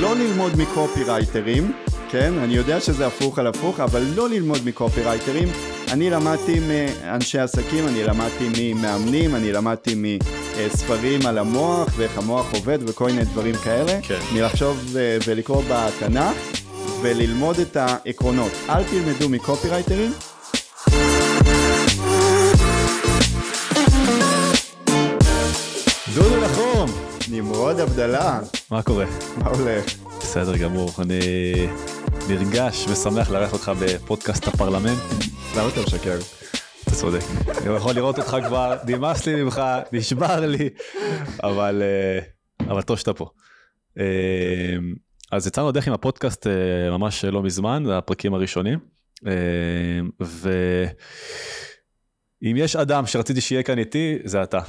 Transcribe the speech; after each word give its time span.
לא 0.00 0.16
ללמוד 0.16 0.52
מקופירייטרים, 0.56 1.72
כן? 2.10 2.32
אני 2.38 2.54
יודע 2.54 2.80
שזה 2.80 3.06
הפוך 3.06 3.38
על 3.38 3.46
הפוך, 3.46 3.80
אבל 3.80 4.02
לא 4.14 4.28
ללמוד 4.28 4.58
מקופירייטרים. 4.64 5.48
אני 5.92 6.10
למדתי 6.10 6.60
מאנשי 6.60 7.38
עסקים, 7.38 7.88
אני 7.88 8.04
למדתי 8.04 8.48
ממאמנים, 8.58 9.34
אני 9.34 9.52
למדתי 9.52 9.94
מספרים 10.56 11.26
על 11.26 11.38
המוח 11.38 11.88
ואיך 11.96 12.18
המוח 12.18 12.54
עובד 12.54 12.78
וכל 12.88 13.06
מיני 13.06 13.24
דברים 13.24 13.54
כאלה. 13.54 14.00
כן. 14.02 14.18
מלחשוב 14.34 14.96
אה, 14.96 15.18
ולקרוא 15.26 15.62
בתנ"ך 15.70 16.36
וללמוד 17.02 17.58
את 17.58 17.76
העקרונות. 17.76 18.52
אל 18.68 18.84
תלמדו 18.84 19.28
מקופירייטרים. 19.28 20.31
נמרוד 27.30 27.80
הבדלה, 27.80 28.40
מה 28.70 28.82
קורה? 28.82 29.04
מה 29.36 29.50
הולך? 29.50 29.84
בסדר 30.20 30.56
גמור, 30.56 30.90
אני 30.98 31.20
נרגש 32.28 32.86
ושמח 32.88 33.30
לארח 33.30 33.52
אותך 33.52 33.72
בפודקאסט 33.80 34.48
הפרלמנט. 34.48 34.98
למה 35.56 35.68
אתה 35.68 35.80
משקר? 35.80 36.18
אתה 36.82 36.90
צודק. 36.90 37.20
אני 37.66 37.74
יכול 37.74 37.94
לראות 37.94 38.18
אותך 38.18 38.36
כבר, 38.46 38.76
נמאס 38.86 39.26
לי 39.26 39.42
ממך, 39.42 39.62
נשבר 39.92 40.46
לי, 40.46 40.68
אבל, 41.42 41.82
אה, 41.82 42.18
אבל 42.70 42.82
טוב 42.82 42.98
שאתה 42.98 43.14
פה. 43.14 43.26
אה, 43.98 44.76
אז 45.32 45.46
יצאנו 45.46 45.68
לדרך 45.68 45.86
עם 45.86 45.92
הפודקאסט 45.92 46.46
אה, 46.46 46.90
ממש 46.90 47.24
לא 47.24 47.42
מזמן, 47.42 47.82
זה 47.86 47.98
הפרקים 47.98 48.34
הראשונים. 48.34 48.78
ואם 52.42 52.56
יש 52.56 52.76
אדם 52.76 53.06
שרציתי 53.06 53.40
שיהיה 53.40 53.62
כאן 53.62 53.78
איתי, 53.78 54.18
זה 54.24 54.42
אתה. 54.42 54.60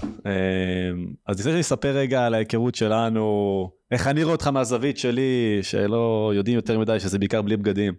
אז 1.28 1.40
לפני 1.40 1.52
שאני 1.52 1.62
אספר 1.62 1.98
רגע 1.98 2.26
על 2.26 2.34
ההיכרות 2.34 2.76
שלנו, 2.76 3.72
איך 3.92 4.08
אני 4.08 4.24
רואה 4.24 4.36
אותך 4.36 4.48
מהזווית 4.48 4.98
שלי, 4.98 5.60
שלא 5.62 6.32
יודעים 6.36 6.56
יותר 6.56 6.80
מדי, 6.80 7.00
שזה 7.00 7.20
בעיקר 7.20 7.42
בלי 7.42 7.58
בגדים. 7.58 7.94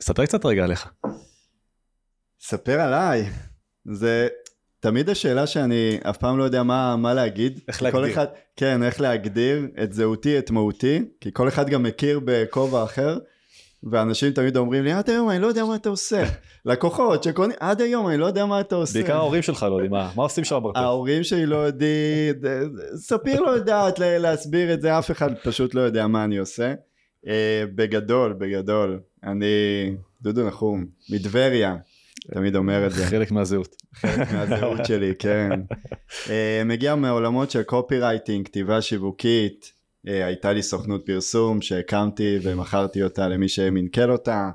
ספר 0.00 0.26
קצת 0.26 0.46
רגע 0.46 0.64
עליך. 0.64 0.88
ספר 2.40 2.80
עליי. 2.80 3.24
זה 3.92 4.28
תמיד 4.80 5.10
השאלה 5.10 5.46
שאני 5.46 5.98
אף 6.02 6.16
פעם 6.16 6.38
לא 6.38 6.44
יודע 6.44 6.62
מה, 6.62 6.96
מה 6.96 7.14
להגיד. 7.14 7.60
איך 7.68 7.78
כל 7.78 7.84
להגדיר. 7.84 8.12
אחד, 8.12 8.26
כן, 8.56 8.82
איך 8.82 9.00
להגדיר 9.00 9.66
את 9.82 9.92
זהותי, 9.92 10.38
את 10.38 10.50
מהותי, 10.50 11.02
כי 11.20 11.30
כל 11.32 11.48
אחד 11.48 11.68
גם 11.68 11.82
מכיר 11.82 12.20
בכובע 12.24 12.84
אחר, 12.84 13.18
ואנשים 13.90 14.32
תמיד 14.32 14.56
אומרים 14.56 14.84
לי, 14.84 14.92
עד 14.92 15.10
היום 15.10 15.30
אני 15.30 15.38
לא 15.38 15.46
יודע 15.46 15.64
מה 15.64 15.74
אתה 15.74 15.88
עושה. 15.88 16.24
לקוחות 16.64 17.22
שקונים, 17.22 17.56
עד 17.60 17.80
היום 17.80 18.08
אני 18.08 18.16
לא 18.18 18.26
יודע 18.26 18.46
מה 18.46 18.60
אתה 18.60 18.74
עושה. 18.74 18.98
בעיקר 18.98 19.16
ההורים 19.16 19.42
שלך 19.42 19.62
לא 19.62 19.74
יודעים 19.74 19.90
מה, 19.90 20.10
מה 20.16 20.22
עושים 20.22 20.44
שם 20.44 20.58
ברטל. 20.62 20.80
ההורים 20.80 21.24
שלי 21.24 21.46
לא 21.46 21.56
יודעים, 21.56 22.34
ספיר 22.96 23.40
לא 23.40 23.50
יודעת 23.50 23.98
להסביר 23.98 24.74
את 24.74 24.80
זה, 24.80 24.98
אף 24.98 25.10
אחד 25.10 25.30
פשוט 25.44 25.74
לא 25.74 25.80
יודע 25.80 26.06
מה 26.06 26.24
אני 26.24 26.36
עושה. 26.36 26.74
אה, 27.26 27.64
בגדול, 27.74 28.32
בגדול, 28.32 29.00
אני 29.24 29.46
דודו 30.22 30.46
נחום, 30.46 30.86
מטבריה, 31.10 31.76
תמיד 32.34 32.56
אומר 32.56 32.86
את 32.86 32.92
זה. 32.92 33.06
חלק 33.06 33.30
מהזהות. 33.30 33.76
חלק 33.94 34.32
מהזהות 34.32 34.86
שלי, 34.86 35.12
כן. 35.18 35.50
אה, 36.30 36.62
מגיע 36.64 36.94
מעולמות 36.94 37.50
של 37.50 37.62
קופי 37.62 37.98
רייטינג, 37.98 38.46
כתיבה 38.46 38.82
שיווקית, 38.82 39.72
הייתה 40.06 40.52
לי 40.52 40.62
סוכנות 40.62 41.06
פרסום 41.06 41.60
שהקמתי 41.60 42.38
ומכרתי 42.42 43.02
אותה 43.02 43.28
למי 43.28 43.48
שמנכ"ל 43.48 44.10
אותה. 44.10 44.50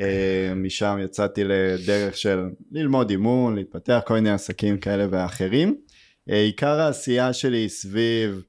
אה, 0.00 0.52
משם 0.56 0.98
יצאתי 1.04 1.44
לדרך 1.44 2.16
של 2.16 2.44
ללמוד 2.72 3.10
אימון, 3.10 3.54
להתפתח, 3.54 4.00
כל 4.06 4.14
מיני 4.14 4.30
עסקים 4.30 4.78
כאלה 4.78 5.06
ואחרים. 5.10 5.76
אה, 6.30 6.42
עיקר 6.42 6.80
העשייה 6.80 7.32
שלי 7.32 7.58
היא 7.58 7.68
סביב 7.68 8.42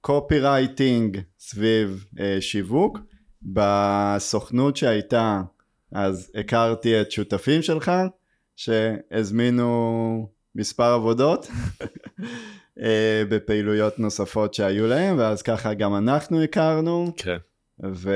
קופי 0.00 0.38
רייטינג, 0.38 1.20
סביב 1.38 2.04
אה, 2.20 2.36
שיווק. 2.40 2.98
בסוכנות 3.42 4.76
שהייתה, 4.76 5.42
אז 5.92 6.30
הכרתי 6.34 7.00
את 7.00 7.10
שותפים 7.10 7.62
שלך, 7.62 7.92
שהזמינו 8.56 10.28
מספר 10.54 10.84
עבודות 10.84 11.46
אה, 11.80 11.86
בפעילויות 13.28 13.98
נוספות 13.98 14.54
שהיו 14.54 14.86
להם, 14.86 15.18
ואז 15.18 15.42
ככה 15.42 15.74
גם 15.74 15.94
אנחנו 15.94 16.42
הכרנו, 16.42 17.12
כן, 17.16 17.36
ו... 17.84 18.10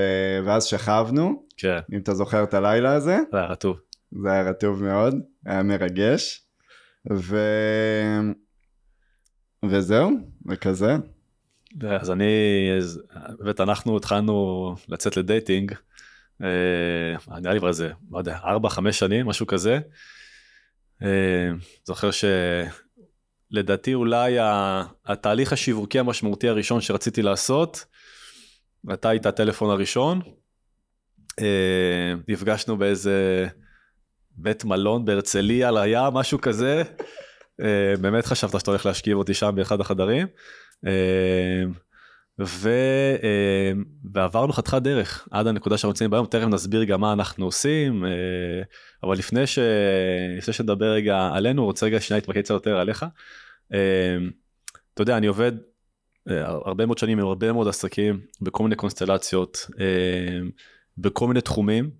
ואז 0.44 0.64
שכבנו, 0.64 1.46
כן, 1.56 1.78
אם 1.92 1.98
אתה 1.98 2.14
זוכר 2.14 2.42
את 2.42 2.54
הלילה 2.54 2.92
הזה, 2.92 3.18
זה 3.32 3.38
היה 3.38 3.46
רטוב. 3.46 3.80
זה 4.22 4.32
היה 4.32 4.42
רטוב 4.42 4.84
מאוד, 4.84 5.14
היה 5.46 5.62
מרגש, 5.62 6.46
ו... 7.12 7.38
וזהו, 9.70 10.10
וכזה. 10.46 10.96
אז 11.88 12.10
אני, 12.10 12.24
באמת 13.38 13.60
אנחנו 13.60 13.96
התחלנו 13.96 14.74
לצאת 14.88 15.16
לדייטינג, 15.16 15.72
אה, 16.42 17.38
נראה 17.40 17.52
לי 17.52 17.58
כבר 17.58 17.68
איזה, 17.68 17.90
לא 18.10 18.18
יודע, 18.18 18.38
4-5 18.38 18.92
שנים, 18.92 19.26
משהו 19.26 19.46
כזה. 19.46 19.78
אה, 21.02 21.50
זוכר 21.84 22.10
שלדעתי 23.52 23.94
אולי 23.94 24.36
התהליך 25.06 25.52
השיווקי 25.52 25.98
המשמעותי 25.98 26.48
הראשון 26.48 26.80
שרציתי 26.80 27.22
לעשות, 27.22 27.84
אתה 28.92 29.08
היית 29.08 29.26
הטלפון 29.26 29.70
הראשון. 29.70 30.20
אה, 31.40 32.14
נפגשנו 32.28 32.76
באיזה 32.76 33.46
בית 34.36 34.64
מלון 34.64 35.04
בהרצליה 35.04 35.68
על 35.68 35.76
הים, 35.76 36.14
משהו 36.14 36.40
כזה. 36.40 36.82
אה, 37.60 37.94
באמת 38.00 38.26
חשבת 38.26 38.60
שאתה 38.60 38.70
הולך 38.70 38.86
להשכיב 38.86 39.18
אותי 39.18 39.34
שם 39.34 39.52
באחד 39.54 39.80
החדרים. 39.80 40.26
ו, 42.40 42.70
אה, 43.22 43.72
ועברנו 44.12 44.52
חתיכת 44.52 44.82
דרך 44.82 45.28
עד 45.30 45.46
הנקודה 45.46 45.78
שאנחנו 45.78 45.88
נמצאים 45.88 46.10
ביום, 46.10 46.26
תכף 46.26 46.46
נסביר 46.46 46.84
גם 46.84 47.00
מה 47.00 47.12
אנחנו 47.12 47.44
עושים, 47.44 48.04
אה, 48.04 48.10
אבל 49.02 49.16
לפני, 49.18 49.46
ש, 49.46 49.58
לפני 50.38 50.54
שנדבר 50.54 50.92
רגע 50.92 51.30
עלינו, 51.32 51.64
רוצה 51.64 51.86
רגע 51.86 52.00
שנייה 52.00 52.20
להתמקד 52.20 52.40
קצת 52.40 52.54
יותר 52.54 52.76
עליך. 52.76 53.06
אה, 53.72 54.16
אתה 54.94 55.02
יודע, 55.02 55.16
אני 55.16 55.26
עובד 55.26 55.52
הרבה 56.28 56.86
מאוד 56.86 56.98
שנים 56.98 57.18
עם 57.18 57.26
הרבה 57.26 57.52
מאוד 57.52 57.68
עסקים 57.68 58.20
בכל 58.40 58.62
מיני 58.62 58.76
קונסטלציות, 58.76 59.66
בכל 60.98 61.28
מיני 61.28 61.40
תחומים, 61.40 61.90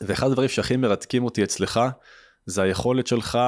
ואחד 0.00 0.26
הדברים 0.26 0.48
שהכי 0.48 0.76
מרתקים 0.76 1.24
אותי 1.24 1.44
אצלך, 1.44 1.80
זה 2.46 2.62
היכולת 2.62 3.06
שלך 3.06 3.38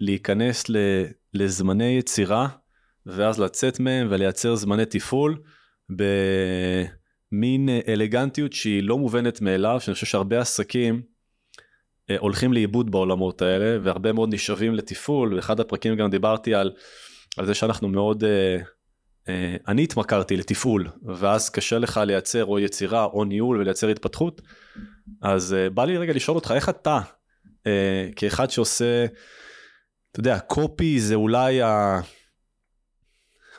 להיכנס 0.00 0.64
לזמני 1.34 1.84
יצירה, 1.98 2.48
ואז 3.06 3.40
לצאת 3.40 3.80
מהם 3.80 4.06
ולייצר 4.10 4.54
זמני 4.54 4.84
תפעול 4.84 5.38
במין 5.90 7.68
אלגנטיות 7.88 8.52
שהיא 8.52 8.82
לא 8.82 8.98
מובנת 8.98 9.40
מאליו, 9.40 9.80
שאני 9.80 9.94
חושב 9.94 10.06
שהרבה 10.06 10.40
עסקים 10.40 11.02
אה, 12.10 12.16
הולכים 12.18 12.52
לאיבוד 12.52 12.90
בעולמות 12.90 13.42
האלה, 13.42 13.78
והרבה 13.82 14.12
מאוד 14.12 14.34
נשאבים 14.34 14.74
לתפעול, 14.74 15.34
ואחד 15.34 15.60
הפרקים 15.60 15.96
גם 15.96 16.10
דיברתי 16.10 16.54
על, 16.54 16.72
על 17.38 17.46
זה 17.46 17.54
שאנחנו 17.54 17.88
מאוד, 17.88 18.24
אה, 18.24 18.56
אה, 19.28 19.56
אני 19.68 19.82
התמכרתי 19.82 20.36
לתפעול, 20.36 20.88
ואז 21.02 21.50
קשה 21.50 21.78
לך 21.78 22.00
לייצר 22.06 22.44
או 22.44 22.58
יצירה 22.58 23.04
או 23.04 23.24
ניהול 23.24 23.60
ולייצר 23.60 23.88
התפתחות, 23.88 24.42
אז 25.22 25.56
בא 25.74 25.84
לי 25.84 25.96
רגע 25.96 26.12
לשאול 26.12 26.34
אותך, 26.34 26.52
איך 26.56 26.68
אתה, 26.68 27.00
כאחד 28.16 28.50
שעושה, 28.50 29.06
אתה 30.12 30.20
יודע, 30.20 30.38
קופי 30.38 31.00
זה 31.00 31.14
אולי 31.14 31.62
ה... 31.62 32.00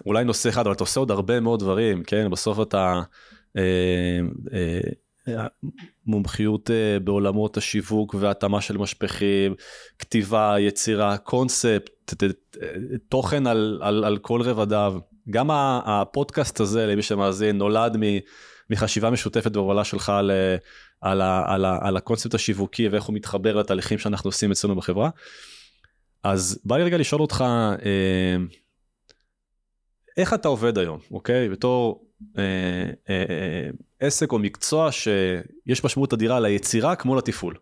אולי 0.05 0.23
נושא 0.23 0.49
אחד, 0.49 0.61
אבל 0.61 0.75
אתה 0.75 0.83
עושה 0.83 0.99
עוד 0.99 1.11
הרבה 1.11 1.39
מאוד 1.39 1.59
דברים, 1.59 2.03
כן? 2.03 2.29
בסוף 2.31 2.59
אתה... 2.61 3.01
אה, 3.57 4.19
אה, 4.53 5.47
מומחיות 6.05 6.71
אה, 6.71 6.99
בעולמות 6.99 7.57
השיווק 7.57 8.15
והתאמה 8.19 8.61
של 8.61 8.77
משפכים, 8.77 9.55
כתיבה, 9.99 10.55
יצירה, 10.59 11.17
קונספט, 11.17 12.13
תוכן 13.09 13.47
על, 13.47 13.79
על, 13.81 14.03
על 14.03 14.17
כל 14.17 14.41
רבדיו. 14.41 14.93
גם 15.29 15.49
הפודקאסט 15.85 16.59
הזה, 16.59 16.87
למי 16.87 17.01
שמאזין, 17.01 17.57
נולד 17.57 17.97
מ- 17.97 18.19
מחשיבה 18.69 19.09
משותפת 19.09 19.55
והובלה 19.55 19.83
שלך 19.83 20.09
על, 20.09 20.31
אה, 20.31 20.55
על, 21.01 21.21
על, 21.21 21.65
על 21.65 21.97
הקונספט 21.97 22.33
השיווקי 22.33 22.87
ואיך 22.87 23.03
הוא 23.03 23.15
מתחבר 23.15 23.55
לתהליכים 23.55 23.97
שאנחנו 23.97 24.27
עושים 24.27 24.51
אצלנו 24.51 24.75
בחברה. 24.75 25.09
אז 26.23 26.59
בא 26.65 26.77
לי 26.77 26.83
רגע 26.83 26.97
לשאול 26.97 27.21
אותך, 27.21 27.43
אה, 27.85 28.35
איך 30.17 30.33
אתה 30.33 30.47
עובד 30.47 30.77
היום, 30.77 30.99
אוקיי? 31.11 31.49
בתור 31.49 32.05
אה, 32.37 32.43
אה, 33.09 33.25
אה, 33.29 33.69
עסק 33.99 34.31
או 34.31 34.39
מקצוע 34.39 34.91
שיש 34.91 35.83
משמעות 35.85 36.13
אדירה 36.13 36.39
ליצירה 36.39 36.95
כמו 36.95 37.15
לתפעול. 37.15 37.55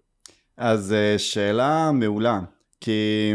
אז 0.58 0.94
אה, 0.94 1.20
שאלה 1.20 1.92
מעולה, 1.94 2.40
כי 2.82 3.32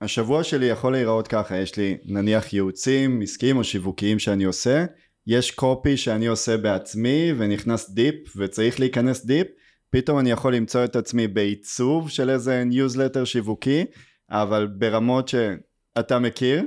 השבוע 0.00 0.44
שלי 0.44 0.66
יכול 0.66 0.92
להיראות 0.92 1.28
ככה, 1.28 1.56
יש 1.56 1.76
לי 1.76 1.96
נניח 2.04 2.52
ייעוצים 2.52 3.20
עסקיים 3.22 3.56
או 3.56 3.64
שיווקיים 3.64 4.18
שאני 4.18 4.44
עושה, 4.44 4.84
יש 5.26 5.50
copy 5.50 5.96
שאני 5.96 6.26
עושה 6.26 6.56
בעצמי 6.56 7.32
ונכנס 7.38 7.90
deep 7.90 8.36
וצריך 8.36 8.80
להיכנס 8.80 9.24
deep, 9.24 9.46
פתאום 9.90 10.18
אני 10.18 10.30
יכול 10.30 10.54
למצוא 10.54 10.84
את 10.84 10.96
עצמי 10.96 11.28
בעיצוב 11.28 12.10
של 12.10 12.30
איזה 12.30 12.64
ניוזלטר 12.64 13.24
שיווקי, 13.24 13.84
אבל 14.30 14.66
ברמות 14.66 15.28
שאתה 15.28 16.18
מכיר, 16.18 16.62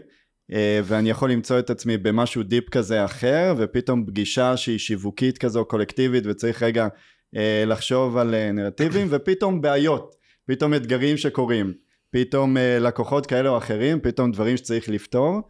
ואני 0.84 1.10
יכול 1.10 1.32
למצוא 1.32 1.60
את 1.60 1.70
עצמי 1.70 1.98
במשהו 1.98 2.44
deep 2.44 2.70
כזה 2.70 3.06
אחר, 3.06 3.54
ופתאום 3.58 4.06
פגישה 4.06 4.58
שהיא 4.58 4.78
שיווקית 4.78 5.38
כזו 5.38 5.66
קולקטיבית, 5.66 6.24
וצריך 6.28 6.64
רגע 6.64 6.88
אה, 7.36 7.64
לחשוב 7.68 8.18
על 8.18 8.36
אה, 8.36 8.52
נרטיבים, 8.52 9.08
ופתאום 9.10 9.62
בעיות, 9.62 10.16
פתאום 10.48 10.74
אתגרים 10.74 11.18
שקורים, 11.18 11.74
פתאום 12.12 12.58
לקוחות 12.80 13.26
כאלה 13.26 13.50
או 13.50 13.58
אחרים, 13.58 14.00
פתאום 14.00 14.32
דברים 14.32 14.58
שצריך 14.58 14.90
לפתור, 14.90 15.42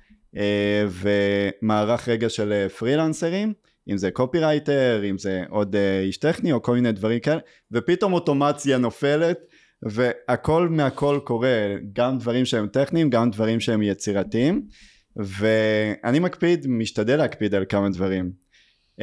ומערך 0.90 2.10
רגע 2.10 2.30
של 2.30 2.68
פרילנסרים. 2.68 3.54
אם 3.90 3.98
זה 3.98 4.12
קופירייטר, 4.12 5.02
אם 5.10 5.18
זה 5.18 5.44
עוד 5.50 5.76
איש 6.04 6.18
טכני 6.18 6.52
או 6.52 6.62
כל 6.62 6.74
מיני 6.74 6.92
דברים 6.92 7.20
כאלה, 7.20 7.40
ופתאום 7.72 8.14
אוטומציה 8.14 8.78
נופלת 8.78 9.40
והכל 9.84 10.70
מהכל 10.70 11.20
קורה, 11.24 11.76
גם 11.94 12.18
דברים 12.18 12.46
שהם 12.46 12.68
טכניים, 12.68 13.10
גם 13.10 13.32
דברים 13.32 13.60
שהם 13.60 13.82
יצירתיים, 13.82 14.68
ואני 15.16 16.20
מקפיד, 16.20 16.68
משתדל 16.68 17.18
להקפיד 17.18 17.56
על 17.56 17.66
כמה 17.70 17.90
דברים. 17.90 18.32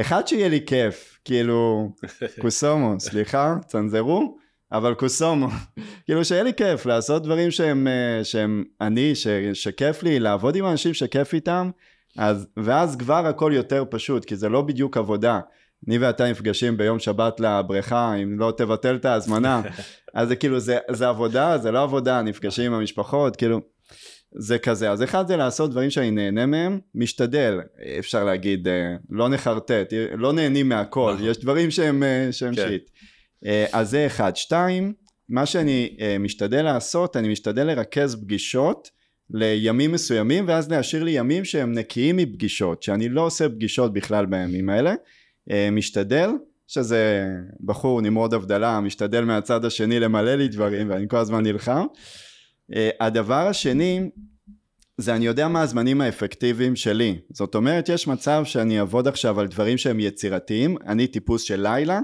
אחד 0.00 0.28
שיהיה 0.28 0.48
לי 0.48 0.66
כיף, 0.66 1.18
כאילו, 1.24 1.92
קוסומו, 2.42 3.00
סליחה, 3.00 3.56
צנזרו, 3.66 4.36
אבל 4.72 4.94
קוסומו, 4.94 5.48
כאילו 6.04 6.24
שיהיה 6.24 6.42
לי 6.42 6.54
כיף 6.54 6.86
לעשות 6.86 7.22
דברים 7.22 7.50
שהם, 7.50 7.88
אה, 7.88 8.24
שהם 8.24 8.64
אני, 8.80 9.14
ש, 9.14 9.26
שכיף 9.52 10.02
לי, 10.02 10.18
לעבוד 10.20 10.56
עם 10.56 10.66
אנשים 10.66 10.94
שכיף 10.94 11.34
איתם, 11.34 11.70
אז, 12.18 12.46
ואז 12.56 12.96
כבר 12.96 13.26
הכל 13.26 13.52
יותר 13.54 13.84
פשוט, 13.90 14.24
כי 14.24 14.36
זה 14.36 14.48
לא 14.48 14.62
בדיוק 14.62 14.96
עבודה. 14.96 15.40
אני 15.88 15.98
ואתה 15.98 16.30
נפגשים 16.30 16.76
ביום 16.76 16.98
שבת 16.98 17.40
לבריכה, 17.40 18.14
אם 18.14 18.38
לא 18.38 18.52
תבטל 18.56 18.96
את 18.96 19.04
ההזמנה, 19.04 19.62
אז 20.14 20.28
זה 20.28 20.36
כאילו, 20.36 20.60
זה, 20.60 20.78
זה 20.90 21.08
עבודה, 21.08 21.58
זה 21.58 21.70
לא 21.70 21.82
עבודה, 21.82 22.22
נפגשים 22.22 22.72
עם 22.72 22.78
המשפחות, 22.80 23.36
כאילו, 23.36 23.60
זה 24.38 24.58
כזה. 24.58 24.90
אז 24.90 25.02
אחד 25.02 25.28
זה 25.28 25.36
לעשות 25.36 25.70
דברים 25.70 25.90
שאני 25.90 26.10
נהנה 26.10 26.46
מהם, 26.46 26.80
משתדל, 26.94 27.60
אפשר 27.98 28.24
להגיד, 28.24 28.68
אה, 28.68 28.96
לא 29.10 29.28
נחרטט, 29.28 29.92
לא 30.14 30.32
נהנים 30.32 30.68
מהכל, 30.68 31.12
נכון. 31.14 31.28
יש 31.28 31.38
דברים 31.38 31.70
שהם, 31.70 32.02
אה, 32.02 32.28
שהם 32.30 32.54
כן. 32.54 32.68
שיט. 32.68 32.90
אה, 33.46 33.66
אז 33.72 33.90
זה 33.90 34.06
אחד. 34.06 34.36
שתיים, 34.36 34.92
מה 35.28 35.46
שאני 35.46 35.96
משתדל 36.20 36.62
לעשות, 36.62 37.16
אני 37.16 37.28
משתדל 37.28 37.66
לרכז 37.66 38.16
פגישות 38.22 38.90
לימים 39.30 39.92
מסוימים, 39.92 40.44
ואז 40.48 40.70
להשאיר 40.70 41.04
לי 41.04 41.10
ימים 41.10 41.44
שהם 41.44 41.72
נקיים 41.72 42.16
מפגישות, 42.16 42.82
שאני 42.82 43.08
לא 43.08 43.26
עושה 43.26 43.48
פגישות 43.48 43.92
בכלל 43.92 44.26
בימים 44.26 44.68
האלה. 44.70 44.94
אה, 45.50 45.68
משתדל, 45.72 46.30
שזה 46.66 47.26
בחור 47.64 48.00
נמרוד 48.00 48.34
הבדלה, 48.34 48.80
משתדל 48.80 49.24
מהצד 49.24 49.64
השני 49.64 50.00
למלא 50.00 50.34
לי 50.34 50.48
דברים 50.48 50.90
ואני 50.90 51.08
כל 51.08 51.16
הזמן 51.16 51.42
נלחם. 51.42 51.86
אה, 52.74 52.90
הדבר 53.00 53.46
השני 53.48 54.10
זה 54.98 55.14
אני 55.14 55.26
יודע 55.26 55.48
מה 55.48 55.62
הזמנים 55.62 56.00
האפקטיביים 56.00 56.76
שלי. 56.76 57.18
זאת 57.32 57.54
אומרת 57.54 57.88
יש 57.88 58.08
מצב 58.08 58.42
שאני 58.44 58.80
אעבוד 58.80 59.08
עכשיו 59.08 59.40
על 59.40 59.46
דברים 59.46 59.78
שהם 59.78 60.00
יצירתיים, 60.00 60.76
אני 60.86 61.06
טיפוס 61.06 61.42
של 61.42 61.62
לילה 61.62 62.00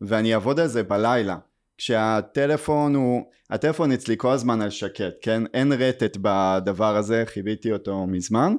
ואני 0.00 0.34
אעבוד 0.34 0.60
על 0.60 0.66
זה 0.66 0.82
בלילה. 0.82 1.36
כשהטלפון 1.78 2.94
הוא, 2.94 3.22
הטלפון 3.50 3.92
אצלי 3.92 4.14
כל 4.18 4.30
הזמן 4.30 4.60
על 4.60 4.70
שקט, 4.70 5.14
כן? 5.22 5.42
אין 5.54 5.72
רטט 5.72 6.16
בדבר 6.22 6.96
הזה, 6.96 7.22
חיוויתי 7.26 7.72
אותו 7.72 8.06
מזמן. 8.06 8.54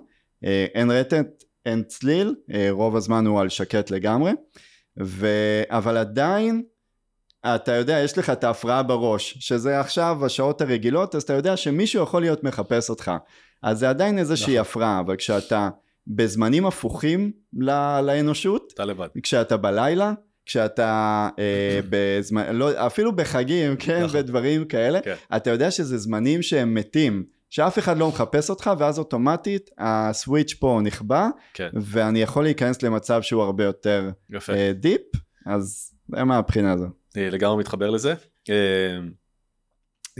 אה, 0.45 0.66
אין 0.74 0.92
רטט, 0.92 1.44
אין 1.66 1.84
צליל, 1.84 2.36
אה, 2.54 2.68
רוב 2.72 2.96
הזמן 2.96 3.25
הוא 3.25 3.42
על 3.42 3.50
שקט 3.50 3.92
לגמרי, 3.92 4.31
ו... 5.04 5.28
אבל 5.69 5.98
עדיין 5.98 6.63
אתה 7.46 7.72
יודע, 7.72 8.00
יש 8.00 8.18
לך 8.18 8.30
את 8.30 8.44
ההפרעה 8.44 8.84
בראש, 8.84 9.38
שזה 9.40 9.80
עכשיו 9.80 10.25
השעות 10.25 10.62
הרגילות, 10.62 11.16
אז 11.16 11.24
אתה 11.24 11.34
יודע 11.34 11.58
שמישהו 11.58 12.04
יכול 12.04 12.22
להיות 12.22 12.44
מחפש 12.44 12.90
אותך. 12.90 13.12
אז 13.63 13.80
זה 13.80 13.90
עדיין 13.90 14.18
איזושהי 14.18 14.54
נכון. 14.54 14.62
הפרעה, 14.62 15.00
אבל 15.00 15.16
כשאתה 15.16 15.69
בזמנים 16.08 16.66
הפוכים 16.66 17.31
לאנושות, 18.04 18.72
אתה 18.74 18.86
לבד. 18.86 19.08
כשאתה 19.24 19.58
בלילה, 19.58 20.13
כשאתה 20.46 21.30
אה, 21.40 21.80
בזמן, 21.90 22.56
לא, 22.56 22.86
אפילו 22.86 23.16
בחגים, 23.16 23.75
כן, 23.75 24.04
נכון. 24.04 24.19
ודברים 24.19 24.66
כאלה, 24.66 25.02
כן. 25.02 25.16
אתה 25.36 25.50
יודע 25.50 25.72
שזה 25.72 25.98
זמנים 25.98 26.42
שהם 26.42 26.74
מתים. 26.74 27.24
שאף 27.51 27.80
אחד 27.80 27.98
לא 27.98 28.07
מחפש 28.07 28.50
אותך 28.50 28.71
ואז 28.80 29.00
אוטומטית 29.00 29.69
הסוויץ' 29.77 30.53
פה 30.53 30.80
נכבה 30.83 31.30
כן. 31.53 31.69
ואני 31.81 32.21
יכול 32.21 32.44
להיכנס 32.44 32.83
למצב 32.83 33.21
שהוא 33.21 33.44
הרבה 33.44 33.63
יותר 33.63 34.09
יפה. 34.30 34.53
uh, 34.53 34.74
דיפ 34.74 35.01
אז 35.45 35.92
זה 36.07 36.24
מהבחינה 36.24 36.74
הזו. 36.74 36.86
אה, 37.18 37.30
לגמרי 37.30 37.57
מתחבר 37.57 37.89
לזה. 37.89 38.13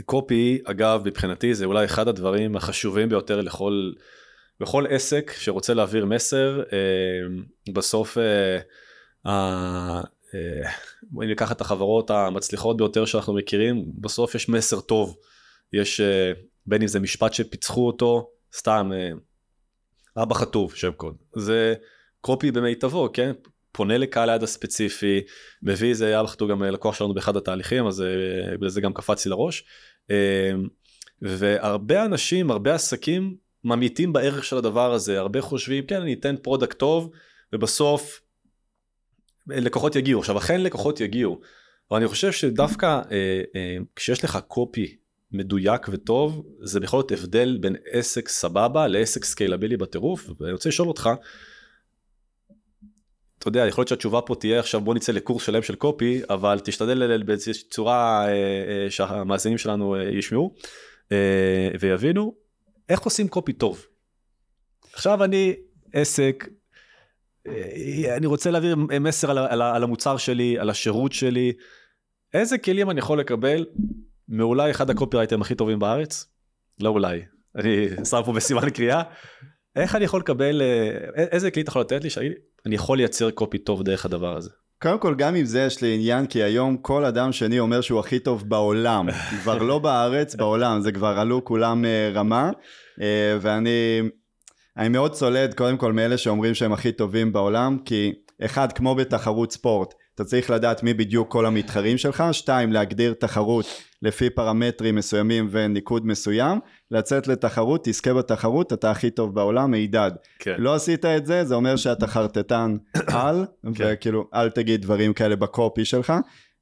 קופי 0.04 0.58
uh, 0.66 0.70
אגב 0.70 1.02
מבחינתי 1.04 1.54
זה 1.54 1.64
אולי 1.64 1.84
אחד 1.84 2.08
הדברים 2.08 2.56
החשובים 2.56 3.08
ביותר 3.08 3.40
לכל 3.40 3.92
לכל 4.60 4.84
עסק 4.90 5.32
שרוצה 5.38 5.74
להעביר 5.74 6.06
מסר 6.06 6.62
uh, 6.62 7.72
בסוף 7.72 8.18
uh, 8.18 8.20
uh, 9.26 9.30
אם 11.14 11.22
ניקח 11.22 11.52
את 11.52 11.60
החברות 11.60 12.10
המצליחות 12.10 12.76
ביותר 12.76 13.04
שאנחנו 13.04 13.34
מכירים 13.34 13.84
בסוף 13.98 14.34
יש 14.34 14.48
מסר 14.48 14.80
טוב 14.80 15.16
יש 15.72 16.00
בין 16.66 16.82
אם 16.82 16.88
זה 16.88 17.00
משפט 17.00 17.32
שפיצחו 17.32 17.86
אותו, 17.86 18.30
סתם 18.56 18.90
אה, 18.94 19.10
אבא 20.22 20.34
חטוב 20.34 20.74
שם 20.74 20.92
קוד. 20.92 21.16
זה 21.36 21.74
copy 22.20 22.50
במיטבו, 22.50 23.08
כן? 23.12 23.32
פונה 23.72 23.98
לקהל 23.98 24.30
היעד 24.30 24.42
הספציפי, 24.42 25.20
מביא 25.62 25.88
איזה 25.88 26.20
אבא 26.20 26.28
חטוב 26.28 26.50
גם 26.50 26.62
לקוח 26.62 26.94
שלנו 26.94 27.14
באחד 27.14 27.36
התהליכים, 27.36 27.86
אז 27.86 28.04
בגלל 28.54 28.68
זה 28.68 28.80
גם 28.80 28.94
קפץ 28.94 29.26
לי 29.26 29.30
לראש. 29.30 29.64
אה, 30.10 30.52
והרבה 31.22 32.04
אנשים, 32.04 32.50
הרבה 32.50 32.74
עסקים 32.74 33.36
ממעיטים 33.64 34.12
בערך 34.12 34.44
של 34.44 34.56
הדבר 34.56 34.92
הזה, 34.92 35.18
הרבה 35.18 35.40
חושבים, 35.40 35.86
כן, 35.86 36.00
אני 36.00 36.12
אתן 36.14 36.36
product 36.42 36.78
טוב, 36.78 37.10
ובסוף 37.52 38.20
לקוחות 39.46 39.96
יגיעו. 39.96 40.20
עכשיו, 40.20 40.38
אכן 40.38 40.60
לקוחות 40.60 41.00
יגיעו, 41.00 41.40
אבל 41.90 41.98
אני 41.98 42.08
חושב 42.08 42.32
שדווקא 42.32 42.86
אה, 42.86 43.42
אה, 43.56 43.76
כשיש 43.96 44.24
לך 44.24 44.38
copy 44.48 44.96
מדויק 45.32 45.88
וטוב 45.92 46.46
זה 46.60 46.80
בכל 46.80 47.00
זאת 47.00 47.12
הבדל 47.12 47.58
בין 47.60 47.76
עסק 47.90 48.28
סבבה 48.28 48.88
לעסק 48.88 49.24
סקיילבילי 49.24 49.76
בטירוף 49.76 50.30
ואני 50.40 50.52
רוצה 50.52 50.68
לשאול 50.68 50.88
אותך. 50.88 51.10
אתה 53.42 53.48
יודע 53.48 53.66
יכול 53.66 53.82
להיות 53.82 53.88
שהתשובה 53.88 54.20
פה 54.20 54.34
תהיה 54.34 54.60
עכשיו 54.60 54.80
בוא 54.80 54.94
נצא 54.94 55.12
לקורס 55.12 55.42
שלם 55.44 55.62
של 55.62 55.74
copy 55.74 56.20
אבל 56.30 56.60
תשתדל 56.64 57.22
באיזושהי 57.22 57.68
צורה 57.70 58.26
אה, 58.26 58.32
אה, 58.32 58.90
שהמאזינים 58.90 59.58
שלנו 59.58 59.96
אה, 59.96 60.02
ישמעו 60.02 60.54
ויבינו 61.80 62.34
איך 62.88 63.00
עושים 63.00 63.28
copy 63.28 63.52
טוב. 63.52 63.86
עכשיו 64.92 65.24
אני 65.24 65.54
עסק 65.92 66.48
אני 68.16 68.26
רוצה 68.26 68.50
להעביר 68.50 68.76
מסר 68.76 69.30
על, 69.30 69.38
על, 69.38 69.62
על 69.62 69.82
המוצר 69.82 70.16
שלי 70.16 70.58
על 70.58 70.70
השירות 70.70 71.12
שלי 71.12 71.52
איזה 72.34 72.58
כלים 72.58 72.90
אני 72.90 72.98
יכול 72.98 73.20
לקבל 73.20 73.66
מאולי 74.32 74.70
אחד 74.70 74.90
הקופירייטרים 74.90 75.42
הכי 75.42 75.54
טובים 75.54 75.78
בארץ, 75.78 76.26
לא 76.80 76.88
אולי, 76.88 77.20
אני 77.56 77.88
שם 78.04 78.20
פה 78.24 78.32
בסימן 78.32 78.70
קריאה, 78.70 79.02
איך 79.76 79.94
אני 79.94 80.04
יכול 80.04 80.20
לקבל, 80.20 80.62
אה, 80.62 81.24
איזה 81.24 81.50
כלי 81.50 81.62
אתה 81.62 81.70
יכול 81.70 81.80
לתת 81.80 82.04
לי 82.04 82.10
שאני 82.10 82.34
יכול 82.74 82.96
לייצר 82.96 83.30
קופי 83.30 83.58
טוב 83.58 83.82
דרך 83.82 84.04
הדבר 84.04 84.36
הזה. 84.36 84.50
קודם 84.82 84.98
כל 84.98 85.14
גם 85.14 85.34
עם 85.34 85.44
זה 85.44 85.60
יש 85.60 85.82
לי 85.82 85.94
עניין 85.94 86.26
כי 86.26 86.42
היום 86.42 86.76
כל 86.76 87.04
אדם 87.04 87.32
שני 87.32 87.60
אומר 87.60 87.80
שהוא 87.80 88.00
הכי 88.00 88.18
טוב 88.18 88.48
בעולם. 88.48 89.06
כבר 89.42 89.58
לא 89.58 89.78
בארץ 89.78 90.34
בעולם. 90.34 90.80
זה 90.80 90.92
כבר 90.92 91.18
עלו 91.18 91.44
כולם 91.44 91.84
אה, 91.84 92.10
רמה. 92.14 92.50
אה, 93.00 93.36
ואני 93.40 94.00
אני 94.76 94.88
מאוד 94.88 95.12
צולד 95.12 95.54
קודם 95.54 95.76
כל 95.76 95.92
מאלה 95.92 96.18
שאומרים 96.18 96.54
שהם 96.54 96.72
הכי 96.72 96.92
טובים 96.92 97.32
בעולם 97.32 97.78
כי 97.84 98.12
אחד 98.44 98.72
כמו 98.72 98.94
בתחרות 98.94 99.52
ספורט 99.52 99.94
אתה 100.14 100.24
צריך 100.24 100.50
לדעת 100.50 100.82
מי 100.82 100.94
בדיוק 100.94 101.32
כל 101.32 101.46
המתחרים 101.46 101.98
שלך, 101.98 102.24
שתיים 102.32 102.72
להגדיר 102.72 103.14
תחרות 103.14 103.66
לפי 104.02 104.30
פרמטרים 104.30 104.94
מסוימים 104.94 105.48
וניקוד 105.50 106.06
מסוים, 106.06 106.58
לצאת 106.90 107.26
לתחרות, 107.26 107.80
תזכה 107.84 108.14
בתחרות, 108.14 108.72
אתה 108.72 108.90
הכי 108.90 109.10
טוב 109.10 109.34
בעולם, 109.34 109.70
מידד. 109.70 110.10
כן. 110.38 110.54
לא 110.58 110.74
עשית 110.74 111.04
את 111.04 111.26
זה, 111.26 111.44
זה 111.44 111.54
אומר 111.54 111.76
שאתה 111.76 112.06
חרטטן 112.06 112.76
על, 113.06 113.44
כן. 113.62 113.70
וכאילו 113.92 114.28
אל 114.34 114.50
תגיד 114.50 114.82
דברים 114.82 115.12
כאלה 115.12 115.36
בקופי 115.36 115.84
שלך, 115.84 116.12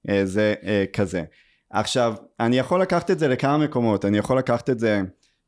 אה, 0.08 0.26
זה 0.26 0.54
אה, 0.64 0.84
כזה. 0.92 1.22
עכשיו, 1.70 2.14
אני 2.40 2.58
יכול 2.58 2.82
לקחת 2.82 3.10
את 3.10 3.18
זה 3.18 3.28
לכמה 3.28 3.58
מקומות, 3.58 4.04
אני 4.04 4.18
יכול 4.18 4.38
לקחת 4.38 4.70
את 4.70 4.78
זה... 4.78 5.02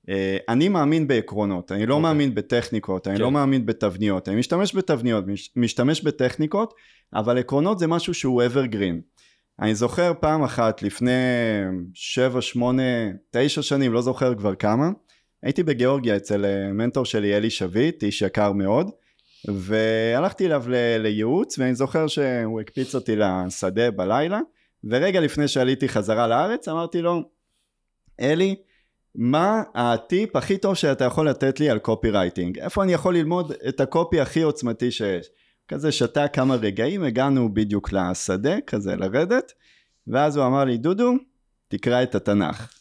אה, 0.08 0.36
אני 0.48 0.68
מאמין 0.68 1.08
בעקרונות, 1.08 1.72
אני 1.72 1.86
לא 1.86 1.94
okay. 1.94 1.96
אוקיי. 1.96 2.02
מאמין 2.02 2.34
בטכניקות, 2.34 3.08
אני. 3.08 3.18
לא 3.18 3.26
כן. 3.26 3.32
מאמין 3.32 3.66
בתבניות, 3.66 4.28
אני 4.28 4.36
משתמש 4.36 4.74
בתבניות, 4.74 5.24
משתמש 5.56 6.02
בטכניקות, 6.02 6.74
אבל 7.14 7.38
עקרונות 7.38 7.78
זה 7.78 7.86
משהו 7.86 8.14
שהוא 8.14 8.42
evergreen. 8.42 9.11
אני 9.60 9.74
זוכר 9.74 10.12
פעם 10.20 10.42
אחת 10.42 10.82
לפני 10.82 11.10
7, 11.94 12.40
8, 12.40 12.82
9 13.30 13.62
שנים, 13.62 13.92
לא 13.92 14.02
זוכר 14.02 14.34
כבר 14.34 14.54
כמה, 14.54 14.90
הייתי 15.42 15.62
בגיאורגיה 15.62 16.16
אצל 16.16 16.44
אה, 16.44 16.72
מנטור 16.72 17.04
שלי 17.04 17.36
אלי 17.36 17.50
שביט, 17.50 18.02
איש 18.02 18.22
יקר 18.22 18.52
מאוד, 18.52 18.90
והלכתי 19.48 20.46
אליו 20.46 20.64
לייעוץ 20.98 21.58
ואני 21.58 21.74
זוכר 21.74 22.06
שהוא 22.06 22.60
הקפיץ 22.60 22.94
אותי 22.94 23.16
לשדה 23.16 23.90
בלילה, 23.90 24.40
ורגע 24.84 25.20
לפני 25.20 25.48
שעליתי 25.48 25.88
חזרה 25.88 26.26
לארץ 26.26 26.68
אמרתי 26.68 27.02
לו, 27.02 27.22
אלי, 28.20 28.56
מה 29.14 29.62
הטיפ 29.74 30.36
הכי 30.36 30.58
טוב 30.58 30.74
שאתה 30.74 31.04
יכול 31.04 31.28
לתת 31.28 31.60
לי 31.60 31.70
על 31.70 31.78
קופי 31.78 32.10
רייטינג? 32.10 32.58
איפה 32.58 32.82
אני 32.82 32.92
יכול 32.92 33.16
ללמוד 33.16 33.52
את 33.68 33.80
הקופי 33.80 34.20
הכי 34.20 34.42
עוצמתי 34.42 34.90
שיש? 34.90 35.26
כזה 35.72 35.92
שתה 35.92 36.28
כמה 36.28 36.54
רגעים, 36.54 37.02
הגענו 37.02 37.54
בדיוק 37.54 37.92
לשדה, 37.92 38.60
כזה 38.66 38.96
לרדת, 38.96 39.52
ואז 40.06 40.36
הוא 40.36 40.46
אמר 40.46 40.64
לי, 40.64 40.76
דודו, 40.76 41.12
תקרא 41.68 42.02
את 42.02 42.14
התנ"ך. 42.14 42.72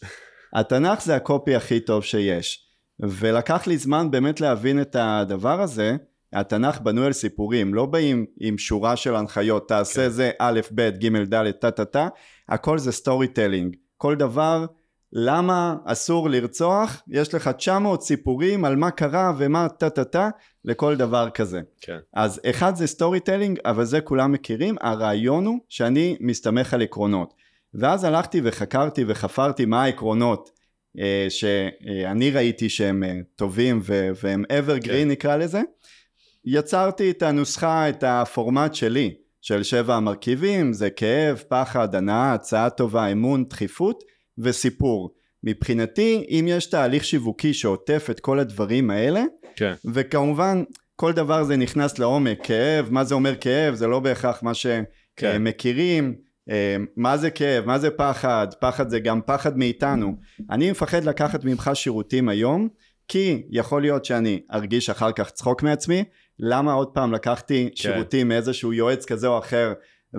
התנ"ך 0.53 1.01
זה 1.01 1.15
הקופי 1.15 1.55
הכי 1.55 1.79
טוב 1.79 2.03
שיש. 2.03 2.67
ולקח 2.99 3.67
לי 3.67 3.77
זמן 3.77 4.11
באמת 4.11 4.41
להבין 4.41 4.81
את 4.81 4.95
הדבר 4.99 5.61
הזה. 5.61 5.95
התנ"ך 6.33 6.81
בנוי 6.81 7.05
על 7.05 7.13
סיפורים, 7.13 7.73
לא 7.73 7.85
באים 7.85 8.25
עם 8.39 8.57
שורה 8.57 8.95
של 8.95 9.15
הנחיות, 9.15 9.67
תעשה 9.67 10.03
כן. 10.03 10.09
זה 10.09 10.31
א', 10.39 10.59
ב', 10.75 10.89
ג', 10.89 11.17
ד', 11.17 11.51
טה 11.51 11.71
טה 11.71 11.85
טה, 11.85 12.07
הכל 12.49 12.77
זה 12.77 12.91
storytelling. 12.91 13.75
כל 13.97 14.15
דבר, 14.15 14.65
למה 15.13 15.75
אסור 15.85 16.29
לרצוח, 16.29 17.01
יש 17.07 17.33
לך 17.33 17.47
900 17.57 18.01
סיפורים 18.01 18.65
על 18.65 18.75
מה 18.75 18.91
קרה 18.91 19.33
ומה 19.37 19.69
טה 19.69 19.89
טה 19.89 20.03
טה, 20.03 20.29
לכל 20.65 20.95
דבר 20.95 21.29
כזה. 21.29 21.61
כן. 21.81 21.97
אז 22.13 22.41
אחד 22.49 22.75
זה 22.75 22.87
storytelling, 22.87 23.59
אבל 23.65 23.85
זה 23.85 24.01
כולם 24.01 24.31
מכירים, 24.31 24.75
הרעיון 24.81 25.45
הוא 25.45 25.59
שאני 25.69 26.17
מסתמך 26.19 26.73
על 26.73 26.81
עקרונות. 26.81 27.33
ואז 27.73 28.03
הלכתי 28.03 28.41
וחקרתי 28.43 29.03
וחפרתי 29.07 29.65
מה 29.65 29.83
העקרונות 29.83 30.49
אה, 30.99 31.25
שאני 31.29 32.31
ראיתי 32.31 32.69
שהם 32.69 33.03
אה, 33.03 33.19
טובים 33.35 33.81
והם 34.23 34.43
evergreen 34.49 34.85
כן. 34.85 35.07
נקרא 35.07 35.35
לזה. 35.35 35.61
יצרתי 36.45 37.11
את 37.11 37.21
הנוסחה, 37.21 37.89
את 37.89 38.03
הפורמט 38.07 38.75
שלי, 38.75 39.13
של 39.41 39.63
שבע 39.63 39.95
המרכיבים, 39.95 40.73
זה 40.73 40.89
כאב, 40.89 41.43
פחד, 41.47 41.95
הנאה, 41.95 42.33
הצעה 42.33 42.69
טובה, 42.69 43.07
אמון, 43.07 43.45
דחיפות 43.45 44.03
וסיפור. 44.37 45.13
מבחינתי, 45.43 46.25
אם 46.29 46.45
יש 46.49 46.65
תהליך 46.65 47.03
שיווקי 47.03 47.53
שעוטף 47.53 48.07
את 48.11 48.19
כל 48.19 48.39
הדברים 48.39 48.89
האלה, 48.89 49.23
כן. 49.55 49.73
וכמובן, 49.93 50.63
כל 50.95 51.13
דבר 51.13 51.43
זה 51.43 51.57
נכנס 51.57 51.99
לעומק, 51.99 52.39
כאב, 52.43 52.87
מה 52.91 53.03
זה 53.03 53.15
אומר 53.15 53.35
כאב, 53.35 53.73
זה 53.73 53.87
לא 53.87 53.99
בהכרח 53.99 54.43
מה 54.43 54.51
שמכירים, 54.53 56.13
כן. 56.13 56.53
אה, 56.53 56.75
מה 56.97 57.17
זה 57.17 57.29
כאב, 57.29 57.65
מה 57.65 57.79
זה 57.79 57.89
פחד, 57.89 58.47
פחד 58.59 58.89
זה 58.89 58.99
גם 58.99 59.21
פחד 59.25 59.57
מאיתנו. 59.57 60.15
אני 60.49 60.71
מפחד 60.71 61.03
לקחת 61.03 61.43
ממך 61.43 61.71
שירותים 61.73 62.29
היום, 62.29 62.67
כי 63.07 63.43
יכול 63.49 63.81
להיות 63.81 64.05
שאני 64.05 64.41
ארגיש 64.53 64.89
אחר 64.89 65.11
כך 65.11 65.29
צחוק 65.29 65.63
מעצמי, 65.63 66.03
למה 66.39 66.73
עוד 66.73 66.87
פעם 66.87 67.13
לקחתי 67.13 67.69
כן. 67.69 67.75
שירותים 67.75 68.27
מאיזשהו 68.27 68.73
יועץ 68.73 69.05
כזה 69.05 69.27
או 69.27 69.37
אחר, 69.37 69.73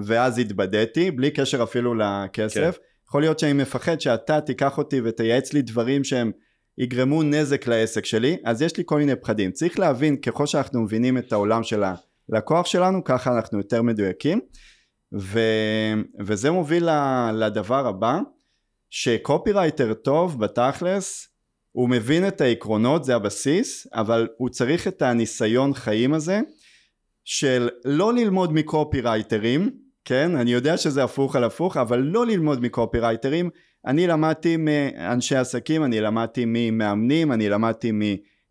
ואז 0.04 0.38
התבדיתי, 0.38 1.10
בלי 1.10 1.30
קשר 1.30 1.62
אפילו 1.62 1.94
לכסף. 1.94 2.76
כן. 2.76 2.82
יכול 3.12 3.22
להיות 3.22 3.38
שאני 3.38 3.52
מפחד 3.52 4.00
שאתה 4.00 4.40
תיקח 4.40 4.78
אותי 4.78 5.00
ותייעץ 5.04 5.52
לי 5.52 5.62
דברים 5.62 6.04
שהם 6.04 6.32
יגרמו 6.78 7.22
נזק 7.22 7.66
לעסק 7.66 8.04
שלי, 8.04 8.36
אז 8.44 8.62
יש 8.62 8.76
לי 8.76 8.82
כל 8.86 8.98
מיני 8.98 9.16
פחדים. 9.16 9.52
צריך 9.52 9.78
להבין, 9.78 10.16
ככל 10.16 10.46
שאנחנו 10.46 10.82
מבינים 10.82 11.18
את 11.18 11.32
העולם 11.32 11.62
של 11.62 11.82
הלקוח 12.32 12.66
שלנו, 12.66 13.04
ככה 13.04 13.36
אנחנו 13.36 13.58
יותר 13.58 13.82
מדויקים. 13.82 14.40
ו, 15.18 15.40
וזה 16.20 16.50
מוביל 16.50 16.88
לדבר 17.32 17.86
הבא, 17.86 18.18
שקופירייטר 18.90 19.94
טוב 19.94 20.40
בתכלס, 20.40 21.28
הוא 21.72 21.88
מבין 21.88 22.28
את 22.28 22.40
העקרונות, 22.40 23.04
זה 23.04 23.16
הבסיס, 23.16 23.86
אבל 23.94 24.28
הוא 24.36 24.48
צריך 24.48 24.88
את 24.88 25.02
הניסיון 25.02 25.74
חיים 25.74 26.14
הזה, 26.14 26.40
של 27.24 27.68
לא 27.84 28.14
ללמוד 28.14 28.52
מקופירייטרים, 28.52 29.81
כן? 30.04 30.36
אני 30.36 30.52
יודע 30.52 30.76
שזה 30.76 31.04
הפוך 31.04 31.36
על 31.36 31.44
הפוך, 31.44 31.76
אבל 31.76 31.98
לא 31.98 32.26
ללמוד 32.26 32.62
מקופירייטרים. 32.62 33.50
אני 33.86 34.06
למדתי 34.06 34.56
מאנשי 34.56 35.36
עסקים, 35.36 35.84
אני 35.84 36.00
למדתי 36.00 36.44
ממאמנים, 36.46 37.32
אני 37.32 37.48
למדתי 37.48 37.92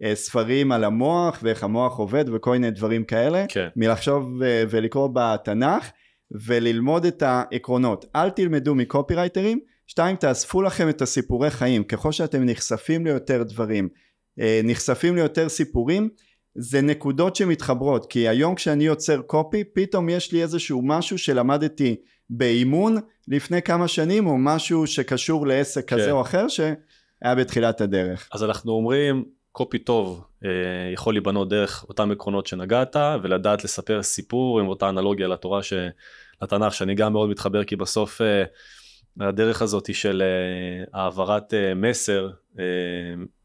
מספרים 0.01 0.71
על 0.71 0.83
המוח 0.83 1.39
ואיך 1.43 1.63
המוח 1.63 1.97
עובד 1.97 2.25
וכל 2.33 2.51
מיני 2.51 2.71
דברים 2.71 3.03
כאלה, 3.03 3.45
כן. 3.49 3.67
מלחשוב 3.75 4.41
ולקרוא 4.69 5.09
בתנ"ך. 5.13 5.91
וללמוד 6.31 7.05
את 7.05 7.21
העקרונות. 7.21 8.05
אל 8.15 8.29
תלמדו 8.29 8.75
מקופירייטרים. 8.75 9.59
שתיים, 9.87 10.15
תאספו 10.15 10.61
לכם 10.61 10.89
את 10.89 11.01
הסיפורי 11.01 11.51
חיים. 11.51 11.83
ככל 11.83 12.11
שאתם 12.11 12.43
נחשפים 12.43 13.05
ליותר 13.05 13.43
דברים, 13.43 13.89
אה, 14.39 14.61
נחשפים 14.63 15.15
ליותר 15.15 15.49
סיפורים, 15.49 16.09
זה 16.55 16.81
נקודות 16.81 17.35
שמתחברות. 17.35 18.05
כי 18.05 18.27
היום 18.27 18.55
כשאני 18.55 18.83
יוצר 18.83 19.21
קופי, 19.21 19.63
פתאום 19.63 20.09
יש 20.09 20.31
לי 20.31 20.41
איזשהו 20.41 20.81
משהו 20.83 21.17
שלמדתי 21.17 21.95
באימון 22.29 22.97
לפני 23.27 23.61
כמה 23.61 23.87
שנים, 23.87 24.27
או 24.27 24.37
משהו 24.37 24.87
שקשור 24.87 25.47
לעסק 25.47 25.89
כן. 25.89 25.95
כזה 25.95 26.11
או 26.11 26.21
אחר, 26.21 26.47
שהיה 26.47 27.35
בתחילת 27.35 27.81
הדרך. 27.81 28.29
אז 28.33 28.43
אנחנו 28.43 28.71
אומרים, 28.71 29.25
קופי 29.51 29.79
טוב 29.79 30.23
אה, 30.45 30.49
יכול 30.93 31.13
להיבנות 31.13 31.49
דרך 31.49 31.85
אותם 31.89 32.11
עקרונות 32.11 32.47
שנגעת 32.47 32.95
ולדעת 33.23 33.63
לספר 33.63 34.03
סיפור 34.03 34.59
עם 34.59 34.67
אותה 34.67 34.89
אנלוגיה 34.89 35.27
לתורה 35.27 35.63
ש... 35.63 35.73
לתנ"ך 36.41 36.73
שאני 36.73 36.95
גם 36.95 37.13
מאוד 37.13 37.29
מתחבר 37.29 37.63
כי 37.63 37.75
בסוף 37.75 38.21
אה, 38.21 38.43
הדרך 39.19 39.61
הזאת 39.61 39.95
של 39.95 40.23
אה, 40.25 41.01
העברת 41.01 41.53
מסר 41.75 42.29